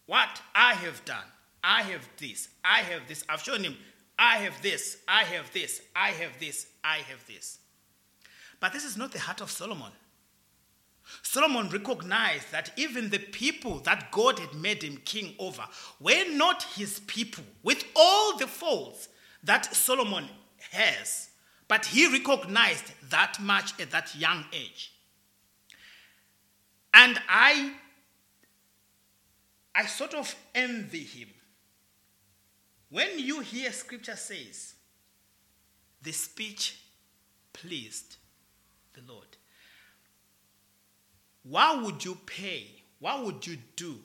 [0.06, 1.24] What I have done,
[1.62, 3.24] I have this, I have this.
[3.28, 3.76] I've shown him
[4.18, 7.58] I have this, I have this, I have this, I have this.
[8.60, 9.92] But this is not the heart of Solomon.
[11.22, 15.64] Solomon recognized that even the people that God had made him king over
[16.00, 19.08] were not his people, with all the faults
[19.42, 20.28] that Solomon
[20.70, 21.30] has.
[21.68, 24.92] But he recognized that much at that young age.
[26.92, 27.72] And I,
[29.74, 31.28] I sort of envy him
[32.94, 34.74] when you hear scripture says,
[36.00, 36.78] the speech
[37.52, 38.18] pleased
[38.94, 39.26] the Lord,
[41.42, 42.66] what would you pay?
[43.00, 43.96] What would you do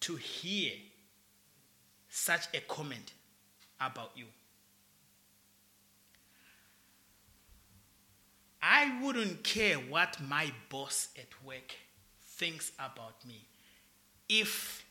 [0.00, 0.72] to hear
[2.08, 3.14] such a comment
[3.80, 4.26] about you.
[8.62, 11.74] I wouldn't care what my boss at work
[12.20, 13.46] thinks about me
[14.28, 14.84] if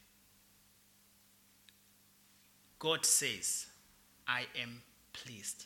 [2.80, 3.68] God says,
[4.28, 4.82] I am
[5.14, 5.66] pleased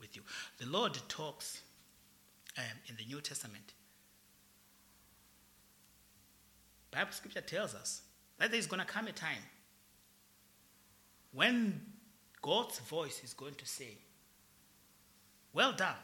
[0.00, 0.22] with you.
[0.58, 1.62] The Lord talks
[2.58, 3.74] um, in the New Testament.
[6.90, 8.02] Bible scripture tells us
[8.38, 9.42] that there's going to come a time
[11.32, 11.80] when
[12.40, 13.98] God's voice is going to say,
[15.52, 15.96] Well done,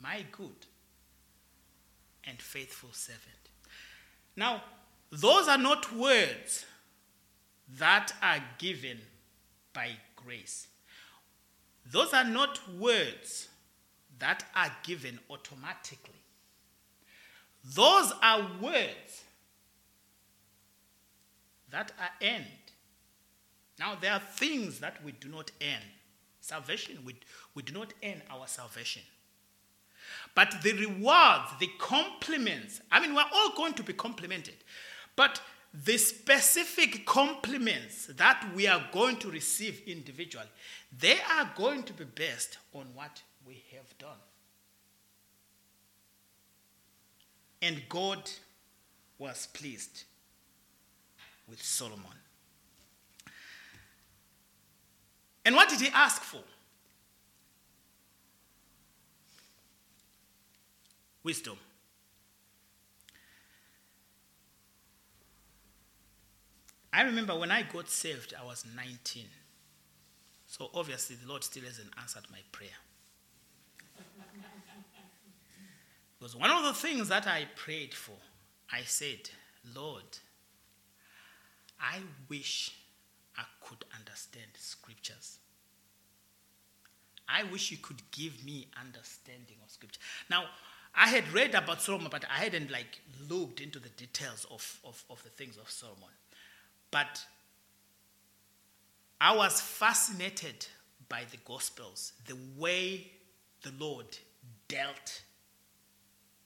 [0.00, 0.66] my good
[2.24, 3.50] and faithful servant.
[4.36, 4.62] Now,
[5.10, 6.64] those are not words
[7.78, 8.98] that are given
[9.74, 10.68] by grace.
[11.90, 13.48] Those are not words
[14.22, 16.14] that are given automatically.
[17.74, 19.24] Those are words
[21.70, 22.46] that are earned.
[23.80, 25.82] Now, there are things that we do not earn.
[26.40, 27.16] Salvation, we,
[27.56, 29.02] we do not earn our salvation.
[30.36, 34.54] But the rewards, the compliments, I mean, we're all going to be complimented.
[35.16, 35.40] But
[35.74, 40.46] the specific compliments that we are going to receive individually,
[40.96, 44.10] they are going to be based on what we have done.
[47.60, 48.30] And God
[49.18, 50.04] was pleased
[51.48, 52.18] with Solomon.
[55.44, 56.42] And what did he ask for?
[61.24, 61.56] Wisdom.
[66.92, 69.24] I remember when I got saved, I was 19.
[70.46, 72.68] So obviously, the Lord still hasn't answered my prayer.
[76.22, 78.14] Because one of the things that I prayed for,
[78.72, 79.28] I said,
[79.74, 80.04] Lord,
[81.80, 82.76] I wish
[83.36, 85.38] I could understand scriptures.
[87.28, 89.98] I wish you could give me understanding of scripture.
[90.30, 90.44] Now,
[90.94, 95.02] I had read about Solomon, but I hadn't like looked into the details of, of,
[95.10, 96.14] of the things of Solomon.
[96.92, 97.20] But
[99.20, 100.68] I was fascinated
[101.08, 103.10] by the Gospels, the way
[103.62, 104.06] the Lord
[104.68, 105.22] dealt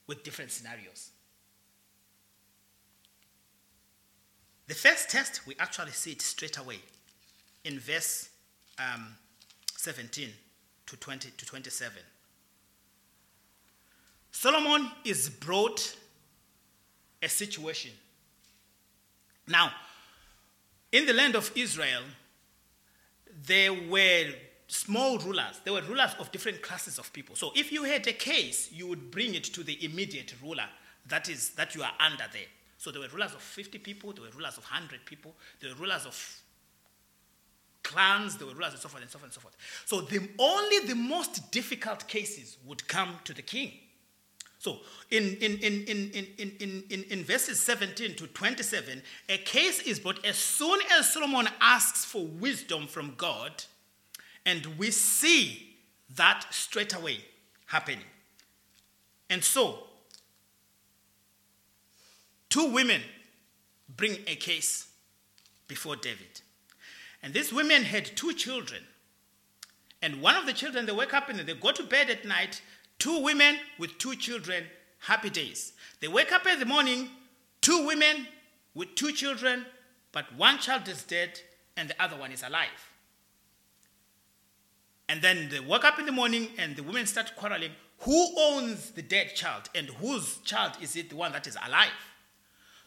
[0.07, 1.11] with different scenarios.
[4.69, 6.79] The first test, we actually see it straight away
[7.64, 8.31] in verse
[8.79, 9.14] um,
[9.77, 10.29] 17
[10.87, 11.97] to 20 to 27.
[14.33, 15.97] Solomon is brought
[17.23, 17.92] a situation.
[19.49, 19.71] Now,
[20.92, 22.03] in the land of Israel,
[23.47, 24.33] there were
[24.69, 25.61] small rulers.
[25.65, 27.37] There were rulers of different classes of people.
[27.37, 30.67] So if you had a case, you would bring it to the immediate ruler
[31.09, 32.43] that is that you are under there.
[32.79, 35.77] So there were rulers of 50 people, there were rulers of 100 people, there were
[35.77, 36.43] rulers of
[37.83, 39.57] clans, there were rulers and so forth and so forth and so forth.
[39.87, 43.73] So the, only the most difficult cases would come to the king.
[44.59, 44.79] So
[45.11, 50.01] in, in, in, in, in, in, in, in verses 17 to 27, a case is
[50.01, 53.65] brought as soon as Solomon asks for wisdom from God,
[54.47, 55.77] and we see
[56.15, 57.19] that straight away
[57.67, 58.05] happening.
[59.29, 59.81] And so,
[62.49, 63.03] two women
[63.95, 64.89] bring a case
[65.69, 66.41] before David.
[67.23, 68.83] And these women had two children.
[70.01, 72.63] And one of the children, they wake up and they go to bed at night
[72.99, 74.65] Two women with two children,
[75.01, 75.73] happy days.
[76.01, 77.11] They wake up in the morning,
[77.61, 78.27] two women
[78.75, 79.67] with two children,
[80.13, 81.41] but one child is dead
[81.77, 82.91] and the other one is alive.
[85.09, 88.90] And then they wake up in the morning and the women start quarreling who owns
[88.90, 91.88] the dead child and whose child is it the one that is alive?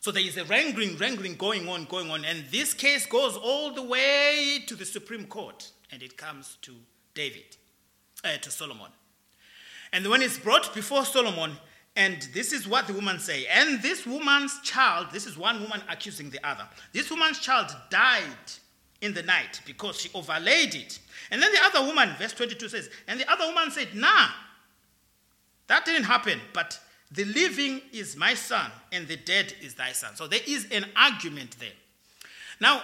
[0.02, 3.74] So there is a wrangling, wrangling going on, going on, and this case goes all
[3.74, 6.74] the way to the Supreme Court and it comes to
[7.14, 7.58] David,
[8.24, 8.92] uh, to Solomon.
[9.92, 11.58] And when it's brought before Solomon,
[11.96, 13.46] and this is what the woman say.
[13.48, 16.66] And this woman's child, this is one woman accusing the other.
[16.94, 18.24] This woman's child died
[19.02, 21.00] in the night because she overlaid it.
[21.32, 24.28] And then the other woman, verse 22 says, and the other woman said, Nah,
[25.68, 26.80] that didn't happen, but
[27.12, 30.16] the living is my son, and the dead is thy son.
[30.16, 31.70] So there is an argument there.
[32.60, 32.84] Now,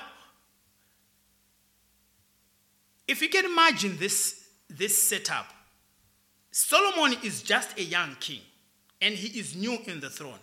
[3.08, 5.48] if you can imagine this, this setup,
[6.52, 8.42] Solomon is just a young king,
[9.02, 10.40] and he is new in the throne.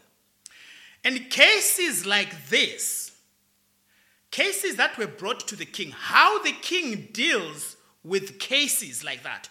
[1.04, 3.12] And cases like this,
[4.30, 9.48] cases that were brought to the king, how the king deals with cases like that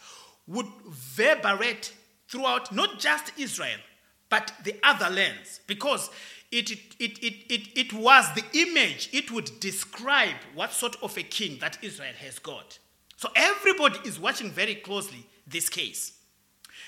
[0.48, 1.94] would reverberate
[2.28, 3.80] throughout not just Israel,
[4.30, 5.62] but the other lands.
[5.68, 6.10] Because
[6.52, 11.24] it, it, it, it, it, was the image, it would describe what sort of a
[11.24, 12.80] king that Israel has got.
[13.18, 16.14] So everybody is watching very closely this case.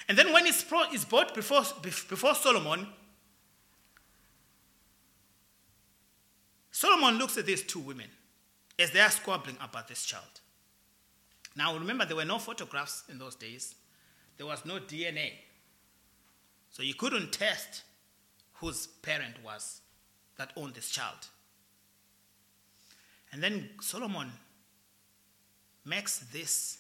[0.10, 0.92] And then when it's brought
[1.34, 2.88] before, before Solomon,
[6.72, 8.08] Solomon looks at these two women
[8.80, 10.42] as they are squabbling about this child.
[11.56, 13.76] Now, remember, there were no photographs in those days,
[14.38, 15.32] there was no DNA.
[16.70, 17.84] So you couldn't test
[18.54, 19.82] whose parent was
[20.38, 21.28] that owned this child.
[23.32, 24.32] And then Solomon
[25.86, 26.80] makes this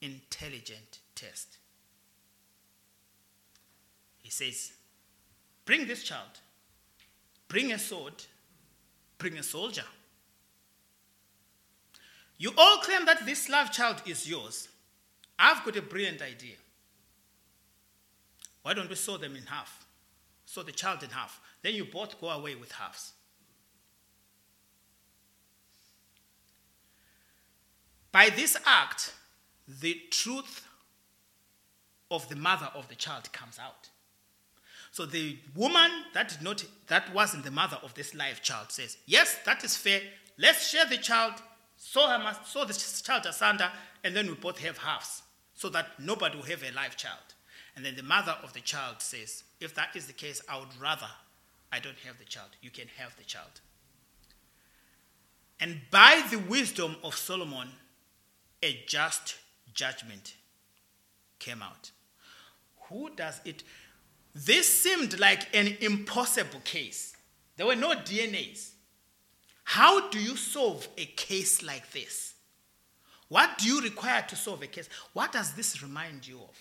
[0.00, 1.58] intelligent test.
[4.18, 4.72] He says,
[5.64, 6.40] Bring this child,
[7.48, 8.24] bring a sword,
[9.18, 9.84] bring a soldier.
[12.38, 14.68] You all claim that this love child is yours.
[15.38, 16.54] I've got a brilliant idea.
[18.62, 19.86] Why don't we saw them in half?
[20.46, 21.40] Saw the child in half.
[21.62, 23.12] Then you both go away with halves.
[28.12, 29.14] By this act,
[29.66, 30.66] the truth
[32.10, 33.90] of the mother of the child comes out.
[34.90, 38.96] So the woman that did not that wasn't the mother of this live child says,
[39.06, 40.00] Yes, that is fair.
[40.38, 41.34] Let's share the child,
[41.90, 43.70] sow, her, sow the child asunder,
[44.04, 45.22] and then we both have halves,
[45.54, 47.34] so that nobody will have a live child.
[47.74, 50.76] And then the mother of the child says, If that is the case, I would
[50.80, 51.08] rather
[51.72, 52.48] I don't have the child.
[52.60, 53.60] You can have the child.
[55.60, 57.68] And by the wisdom of Solomon,
[58.62, 59.36] a just
[59.74, 60.36] judgment
[61.38, 61.90] came out.
[62.88, 63.62] Who does it?
[64.34, 67.16] This seemed like an impossible case.
[67.56, 68.70] There were no DNAs.
[69.68, 72.32] How do you solve a case like this?
[73.28, 74.88] What do you require to solve a case?
[75.12, 76.56] What does this remind you of?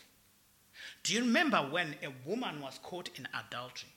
[1.03, 3.88] Do you remember when a woman was caught in adultery?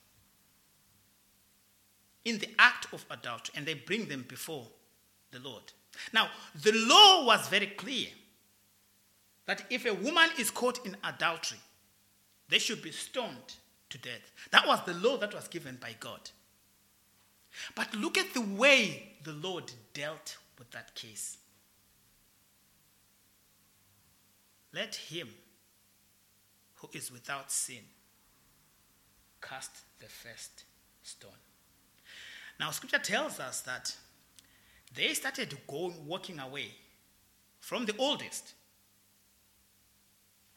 [2.24, 4.68] In the act of adultery, and they bring them before
[5.32, 5.64] the Lord.
[6.12, 6.28] Now,
[6.62, 8.06] the law was very clear
[9.46, 11.58] that if a woman is caught in adultery,
[12.48, 13.56] they should be stoned
[13.88, 14.30] to death.
[14.52, 16.30] That was the law that was given by God.
[17.74, 21.38] But look at the way the Lord dealt with that case.
[24.72, 25.28] Let him
[26.76, 27.82] who is without sin
[29.40, 30.64] cast the first
[31.02, 31.30] stone.
[32.58, 33.96] Now, scripture tells us that
[34.94, 36.74] they started going, walking away
[37.58, 38.54] from the oldest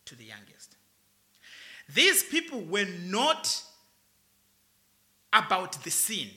[0.06, 0.76] to the youngest.
[1.94, 3.62] These people were not
[5.32, 6.30] about the sin.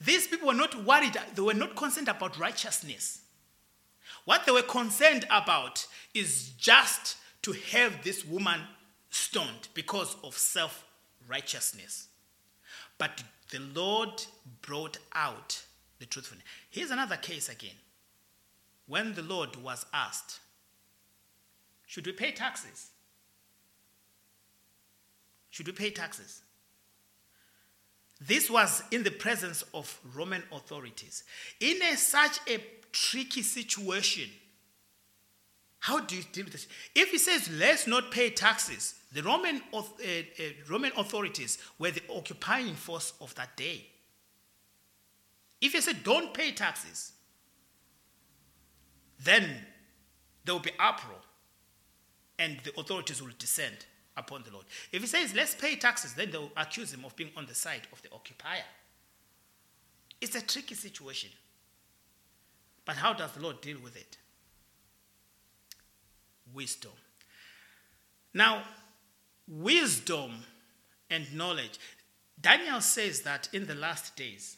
[0.00, 3.20] These people were not worried, they were not concerned about righteousness.
[4.24, 8.60] What they were concerned about is just to have this woman
[9.10, 10.84] stoned because of self
[11.28, 12.08] righteousness.
[12.98, 14.24] But the Lord
[14.62, 15.62] brought out
[15.98, 16.46] the truthfulness.
[16.70, 17.76] Here's another case again.
[18.86, 20.40] When the Lord was asked,
[21.86, 22.90] Should we pay taxes?
[25.50, 26.42] Should we pay taxes?
[28.20, 31.24] This was in the presence of Roman authorities.
[31.58, 32.62] In a, such a
[32.92, 34.28] tricky situation,
[35.78, 36.68] how do you deal with this?
[36.94, 42.02] If he says, let's not pay taxes, the Roman, uh, uh, Roman authorities were the
[42.14, 43.86] occupying force of that day.
[45.62, 47.12] If he said, don't pay taxes,
[49.24, 49.48] then
[50.44, 51.18] there will be uproar
[52.38, 53.86] and the authorities will descend
[54.16, 54.66] upon the Lord.
[54.92, 57.82] If he says, let's pay taxes, then they'll accuse him of being on the side
[57.92, 58.64] of the occupier.
[60.20, 61.30] It's a tricky situation.
[62.84, 64.16] But how does the Lord deal with it?
[66.52, 66.92] Wisdom.
[68.34, 68.62] Now,
[69.48, 70.32] wisdom
[71.08, 71.78] and knowledge.
[72.40, 74.56] Daniel says that in the last days,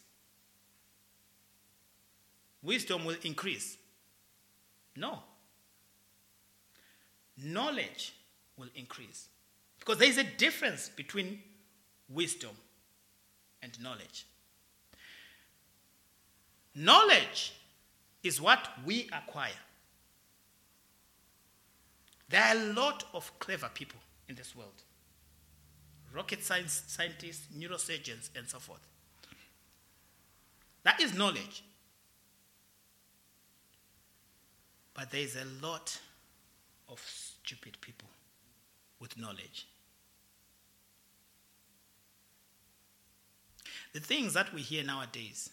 [2.63, 3.77] wisdom will increase.
[4.97, 5.21] No.
[7.43, 8.15] Knowledge
[8.57, 9.29] will increase.
[9.83, 11.41] Because there is a difference between
[12.09, 12.53] wisdom
[13.63, 14.27] and knowledge.
[16.75, 17.53] Knowledge
[18.23, 19.51] is what we acquire.
[22.29, 24.83] There are a lot of clever people in this world
[26.13, 28.87] rocket science scientists, neurosurgeons, and so forth.
[30.85, 31.65] That is knowledge.
[34.95, 35.99] But there is a lot
[36.89, 38.09] of stupid people
[39.01, 39.67] with knowledge.
[43.93, 45.51] The things that we hear nowadays,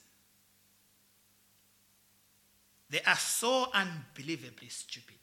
[2.90, 5.18] they are so unbelievably stupid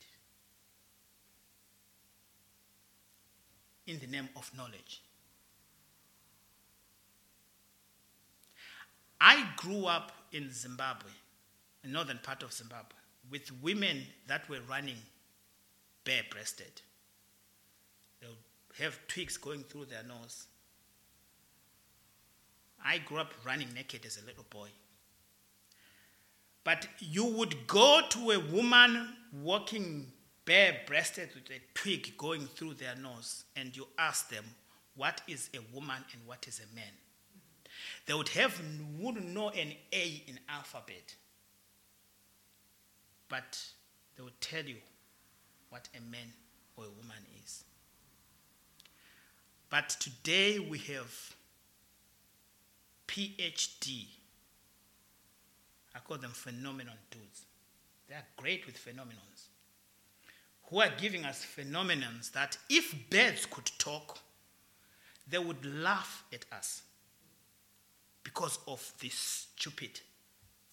[3.87, 5.03] in the name of knowledge.
[9.21, 11.11] I grew up in Zimbabwe,
[11.83, 12.99] the northern part of Zimbabwe,
[13.31, 14.99] with women that were running
[16.05, 16.83] bare breasted.
[18.21, 18.37] They would
[18.79, 20.47] have twigs going through their nose.
[22.87, 24.69] I grew up running naked as a little boy.
[26.63, 29.09] But you would go to a woman
[29.43, 30.13] walking
[30.45, 34.45] bare breasted with a twig going through their nose, and you ask them,
[34.95, 36.93] What is a woman and what is a man?
[38.07, 38.61] They would have
[38.99, 41.17] wouldn't know an A in alphabet.
[43.29, 43.61] But
[44.17, 44.77] they would tell you
[45.71, 46.33] what a man
[46.77, 47.65] or a woman is.
[49.69, 51.36] But today we have
[53.09, 54.07] PhD.
[55.95, 57.47] I call them phenomenon dudes.
[58.09, 59.49] They are great with phenomenons.
[60.71, 64.19] Who are giving us phenomenons that if birds could talk,
[65.29, 66.83] they would laugh at us
[68.23, 70.01] because of these stupid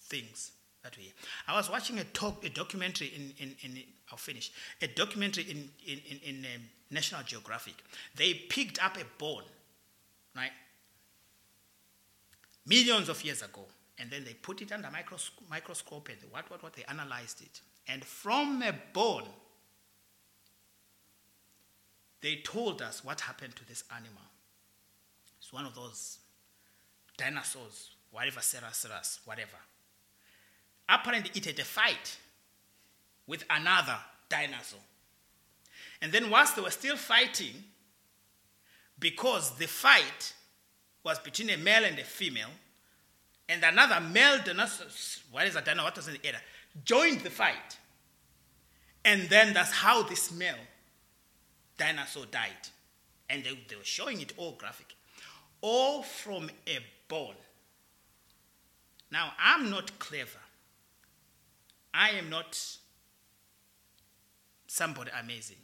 [0.02, 1.12] things that we hear.
[1.48, 5.70] I was watching a talk, a documentary in, in, in I'll finish, a documentary in,
[5.86, 7.74] in, in, in um, National Geographic.
[8.16, 9.44] They picked up a bone,
[10.36, 10.50] right,
[12.66, 13.64] millions of years ago,
[13.98, 17.60] and then they put it under micros- microscope and what, what, what, they analyzed it.
[17.86, 19.28] And from a bone,
[22.20, 24.22] they told us what happened to this animal.
[25.38, 26.18] It's one of those
[27.18, 29.58] dinosaurs, whatever, Ceratosaurus, whatever.
[30.88, 32.16] Apparently, it had a fight
[33.26, 33.96] with another
[34.28, 34.80] dinosaur.
[36.00, 37.54] And then, whilst they were still fighting,
[38.98, 40.32] because the fight
[41.04, 42.50] was between a male and a female,
[43.48, 44.86] and another male dinosaur,
[45.30, 46.38] what is a dinosaur, what was in the era,
[46.84, 47.76] joined the fight.
[49.04, 50.56] And then that's how this male
[51.76, 52.50] dinosaur died.
[53.28, 54.94] And they, they were showing it all graphic.
[55.60, 57.34] All from a bone.
[59.10, 60.40] Now, I'm not clever.
[61.92, 62.58] I am not
[64.66, 65.58] somebody amazing.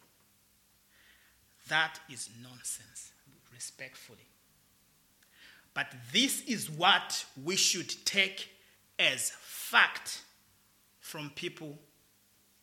[1.68, 3.12] That is nonsense,
[3.52, 4.29] respectfully.
[5.74, 8.48] But this is what we should take
[8.98, 10.22] as fact
[11.00, 11.78] from people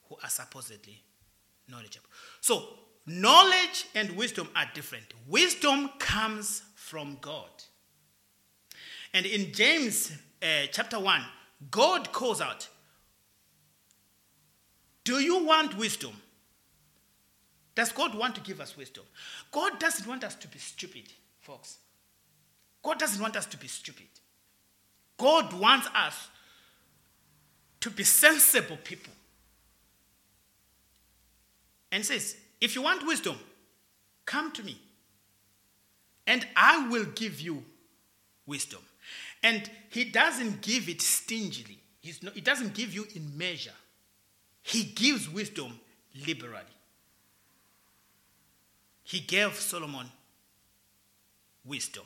[0.07, 1.01] who are supposedly
[1.69, 2.07] knowledgeable.
[2.41, 2.67] So,
[3.05, 5.05] knowledge and wisdom are different.
[5.27, 7.49] Wisdom comes from God.
[9.13, 11.23] And in James uh, chapter 1,
[11.71, 12.67] God calls out,
[15.03, 16.13] Do you want wisdom?
[17.73, 19.03] Does God want to give us wisdom?
[19.51, 21.77] God doesn't want us to be stupid, folks.
[22.87, 24.07] God doesn't want us to be stupid.
[25.17, 26.29] God wants us
[27.81, 29.11] to be sensible people.
[31.91, 33.35] And says, if you want wisdom,
[34.25, 34.77] come to me,
[36.27, 37.61] and I will give you
[38.45, 38.79] wisdom.
[39.43, 41.79] And he doesn't give it stingily.
[42.21, 43.75] Not, he doesn't give you in measure.
[44.63, 45.77] He gives wisdom
[46.25, 46.63] liberally.
[49.03, 50.07] He gave Solomon
[51.65, 52.05] wisdom.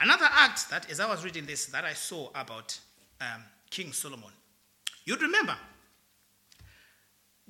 [0.00, 2.78] Another act that, as I was reading this, that I saw about
[3.20, 4.30] um, King Solomon,
[5.04, 5.56] you'd remember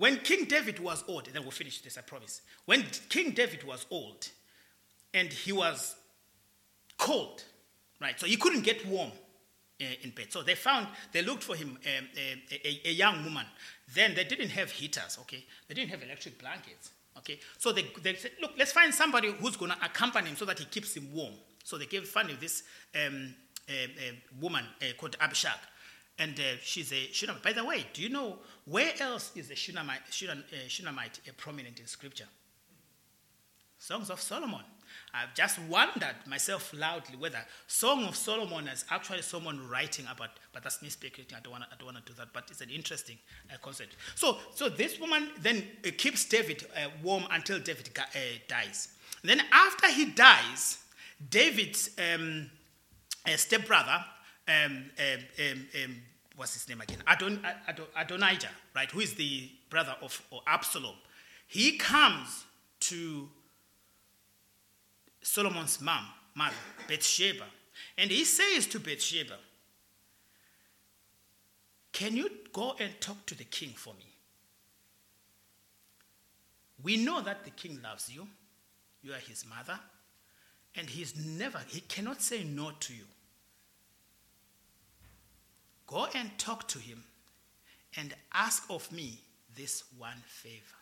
[0.01, 2.41] when King David was old, then we'll finish this, I promise.
[2.65, 4.29] When King David was old
[5.13, 5.95] and he was
[6.97, 7.45] cold,
[8.01, 9.11] right, so he couldn't get warm
[9.79, 10.29] uh, in bed.
[10.31, 13.45] So they found, they looked for him, um, a, a, a, young woman.
[13.95, 15.45] Then they didn't have heaters, okay?
[15.69, 17.39] They didn't have electric blankets, okay?
[17.59, 20.59] So they, they said, look, let's find somebody who's going to accompany him so that
[20.59, 21.35] he keeps him warm.
[21.65, 22.63] So they gave fund this
[22.95, 23.35] um,
[24.41, 25.59] woman uh, called Abishag.
[26.19, 27.43] And uh, she's a Shunammite.
[27.43, 31.81] By the way, do you know where else is a Shunammite, Shunam, uh, Shunammite prominent
[31.81, 32.27] in scripture?
[33.79, 34.61] Songs of Solomon.
[35.13, 40.63] I've just wondered myself loudly whether Song of Solomon is actually someone writing about, but
[40.63, 41.37] that's me speculating.
[41.37, 42.03] I don't want to.
[42.05, 42.33] Do that.
[42.33, 43.19] But it's an interesting
[43.53, 43.97] uh, concept.
[44.15, 48.03] So, so this woman then uh, keeps David uh, warm until David uh,
[48.49, 48.89] dies.
[49.23, 50.79] then after he dies,
[51.29, 52.51] David's um,
[53.37, 54.05] stepbrother,
[54.49, 55.97] um, um, um, um,
[56.37, 56.99] what's his name again?
[57.07, 60.95] Adon, Adon, Adonijah, right, who is the brother of Absalom,
[61.47, 62.45] he comes
[62.81, 63.29] to
[65.23, 66.05] Solomon's mom,
[66.35, 66.55] mother,
[66.89, 67.45] Bathsheba,
[67.97, 69.37] and he says to Bathsheba,
[71.93, 74.07] Can you go and talk to the king for me?
[76.83, 78.27] We know that the king loves you.
[79.03, 79.79] You are his mother.
[80.77, 83.05] And he's never, he cannot say no to you.
[85.87, 87.03] Go and talk to him
[87.97, 89.21] and ask of me
[89.57, 90.80] this one favor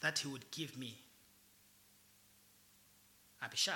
[0.00, 0.96] that he would give me
[3.42, 3.74] Abishag.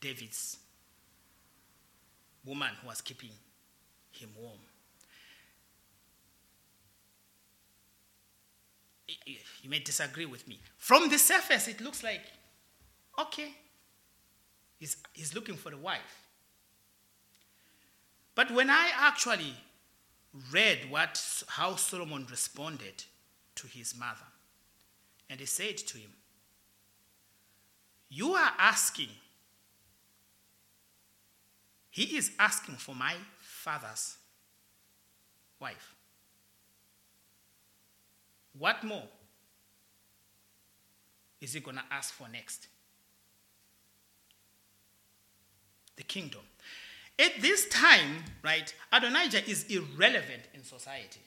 [0.00, 0.56] David's
[2.44, 3.30] woman who was keeping
[4.12, 4.58] him warm.
[9.62, 10.60] You may disagree with me.
[10.78, 12.22] From the surface, it looks like,
[13.18, 13.52] okay,
[14.78, 16.28] he's, he's looking for a wife.
[18.34, 19.54] But when I actually
[20.52, 23.04] read what, how Solomon responded
[23.60, 24.26] to his mother,
[25.28, 26.10] and he said to him,
[28.08, 29.08] You are asking,
[31.90, 34.16] he is asking for my father's
[35.58, 35.94] wife.
[38.58, 39.04] What more
[41.40, 42.68] is he going to ask for next?
[45.96, 46.40] The kingdom.
[47.18, 51.20] At this time, right, Adonijah is irrelevant in society.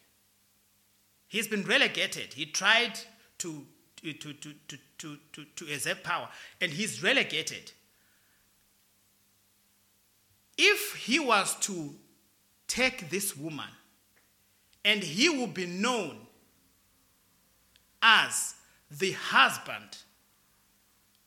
[1.34, 2.36] He's been relegated.
[2.36, 2.94] He tried
[3.40, 3.66] to,
[4.04, 4.54] to, to, to,
[5.00, 6.30] to, to, to exert power,
[6.62, 7.72] and he's relegated.
[10.60, 11.96] If he was to
[12.68, 13.66] take this woman,
[14.86, 16.20] and he will be known
[18.04, 18.54] as
[18.92, 19.98] the husband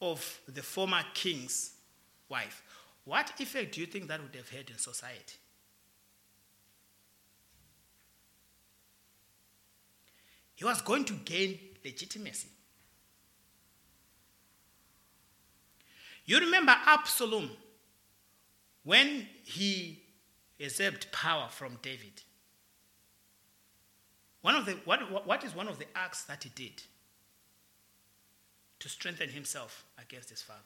[0.00, 1.72] of the former king's
[2.28, 2.62] wife,
[3.04, 5.38] what effect do you think that would have had in society?
[10.56, 12.48] He was going to gain legitimacy.
[16.24, 17.50] You remember Absalom
[18.82, 20.02] when he
[20.58, 22.22] usurped power from David.
[24.40, 26.82] One of the, what, what is one of the acts that he did
[28.80, 30.60] to strengthen himself against his father?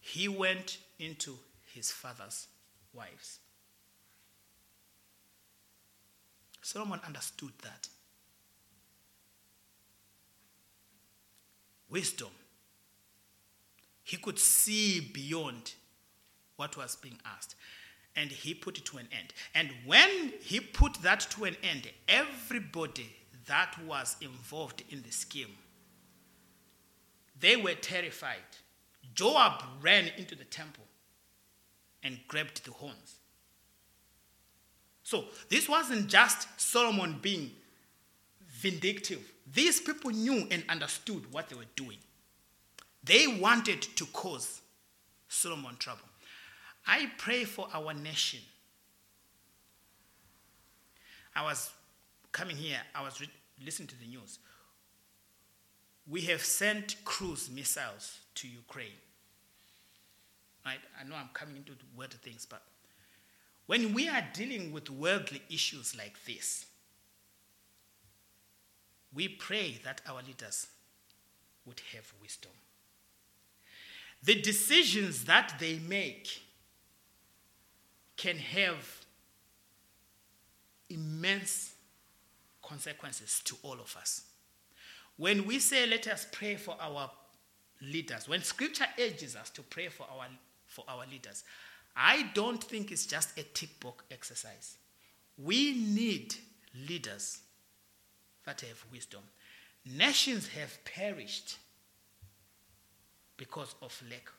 [0.00, 1.38] he went into
[1.74, 2.48] his father's
[2.92, 3.38] wives.
[6.62, 7.88] Solomon understood that.
[11.90, 12.30] Wisdom.
[14.02, 15.74] He could see beyond
[16.56, 17.54] what was being asked.
[18.16, 19.32] And he put it to an end.
[19.54, 23.14] And when he put that to an end, everybody
[23.46, 25.56] that was involved in the scheme,
[27.38, 28.38] they were terrified
[29.14, 30.84] Joab ran into the temple
[32.02, 33.16] and grabbed the horns.
[35.02, 37.50] So this wasn't just Solomon being
[38.48, 39.20] vindictive.
[39.52, 41.98] These people knew and understood what they were doing.
[43.02, 44.60] They wanted to cause
[45.28, 46.04] Solomon trouble.
[46.86, 48.40] I pray for our nation.
[51.34, 51.70] I was
[52.32, 53.30] coming here, I was re-
[53.64, 54.38] listening to the news.
[56.08, 58.88] We have sent cruise missiles to Ukraine.
[60.66, 60.80] Right?
[61.00, 62.62] I know I'm coming into worldly things, but
[63.66, 66.66] when we are dealing with worldly issues like this,
[69.14, 70.66] we pray that our leaders
[71.66, 72.52] would have wisdom.
[74.22, 76.42] The decisions that they make
[78.16, 79.04] can have
[80.90, 81.74] immense
[82.62, 84.22] consequences to all of us.
[85.16, 87.10] When we say, let us pray for our
[87.80, 90.26] leaders, when scripture urges us to pray for our,
[90.66, 91.44] for our leaders,
[91.96, 94.76] I don't think it's just a tick box exercise.
[95.36, 96.34] We need
[96.88, 97.40] leaders
[98.44, 99.20] that have wisdom.
[99.84, 101.56] Nations have perished
[103.36, 104.30] because of lack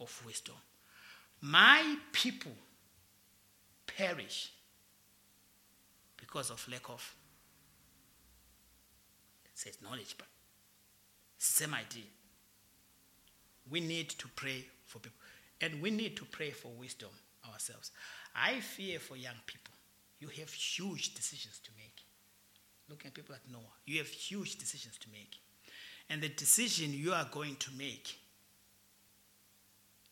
[0.00, 0.56] of wisdom.
[1.40, 2.52] My people
[3.86, 4.52] perish
[6.16, 7.14] because of lack of,
[9.44, 10.26] it says knowledge, but
[11.38, 12.04] same idea.
[13.70, 15.18] We need to pray for people.
[15.60, 17.10] And we need to pray for wisdom
[17.52, 17.90] ourselves.
[18.34, 19.74] I fear for young people.
[20.18, 21.91] You have huge decisions to make.
[22.88, 23.62] Look at people like Noah.
[23.86, 25.38] You have huge decisions to make.
[26.10, 28.18] And the decision you are going to make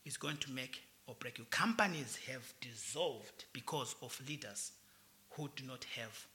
[0.04, 1.44] is going to make or break you.
[1.50, 4.72] Companies have dissolved because of leaders
[5.30, 6.26] who do not have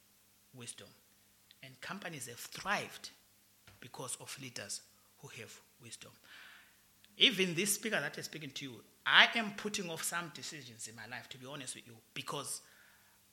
[0.53, 0.88] wisdom.
[1.63, 3.09] And companies have thrived
[3.79, 4.81] because of leaders
[5.19, 6.11] who have wisdom.
[7.17, 8.71] Even this speaker that is speaking to you,
[9.05, 12.61] I am putting off some decisions in my life, to be honest with you, because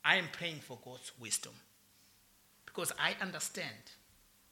[0.05, 1.53] I am praying for God's wisdom.
[2.73, 3.93] Because I understand,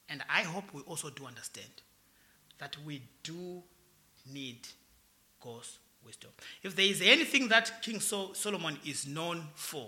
[0.09, 1.71] and I hope we also do understand,
[2.59, 3.63] that we do
[4.31, 4.67] need
[5.39, 6.29] God's wisdom.
[6.61, 9.87] If there is anything that King Solomon is known for,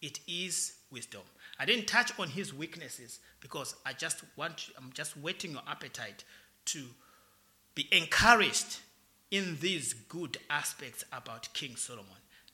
[0.00, 1.22] it is wisdom.
[1.58, 6.24] I didn't touch on his weaknesses because I just want I'm just whetting your appetite
[6.66, 6.84] to
[7.74, 8.78] be encouraged
[9.30, 12.06] in these good aspects about King Solomon.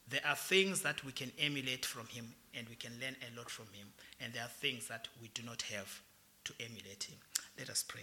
[0.09, 3.51] There are things that we can emulate from him and we can learn a lot
[3.51, 3.87] from him,
[4.21, 6.03] and there are things that we do not have
[6.45, 7.19] to emulate him.
[7.59, 8.03] Let us pray.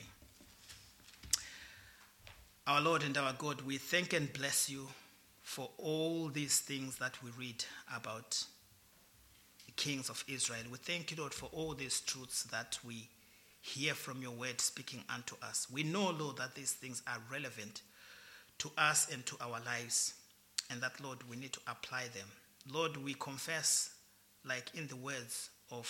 [2.65, 4.87] Our Lord and our God, we thank and bless you
[5.41, 7.63] for all these things that we read
[7.95, 8.43] about
[9.65, 10.63] the kings of Israel.
[10.69, 13.07] We thank you, Lord, for all these truths that we
[13.61, 15.67] hear from your word speaking unto us.
[15.71, 17.81] We know, Lord, that these things are relevant
[18.59, 20.13] to us and to our lives,
[20.69, 22.27] and that, Lord, we need to apply them.
[22.69, 23.91] Lord, we confess,
[24.45, 25.87] like in the words of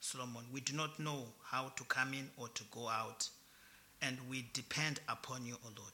[0.00, 3.28] Solomon, we do not know how to come in or to go out,
[4.02, 5.78] and we depend upon you, O Lord.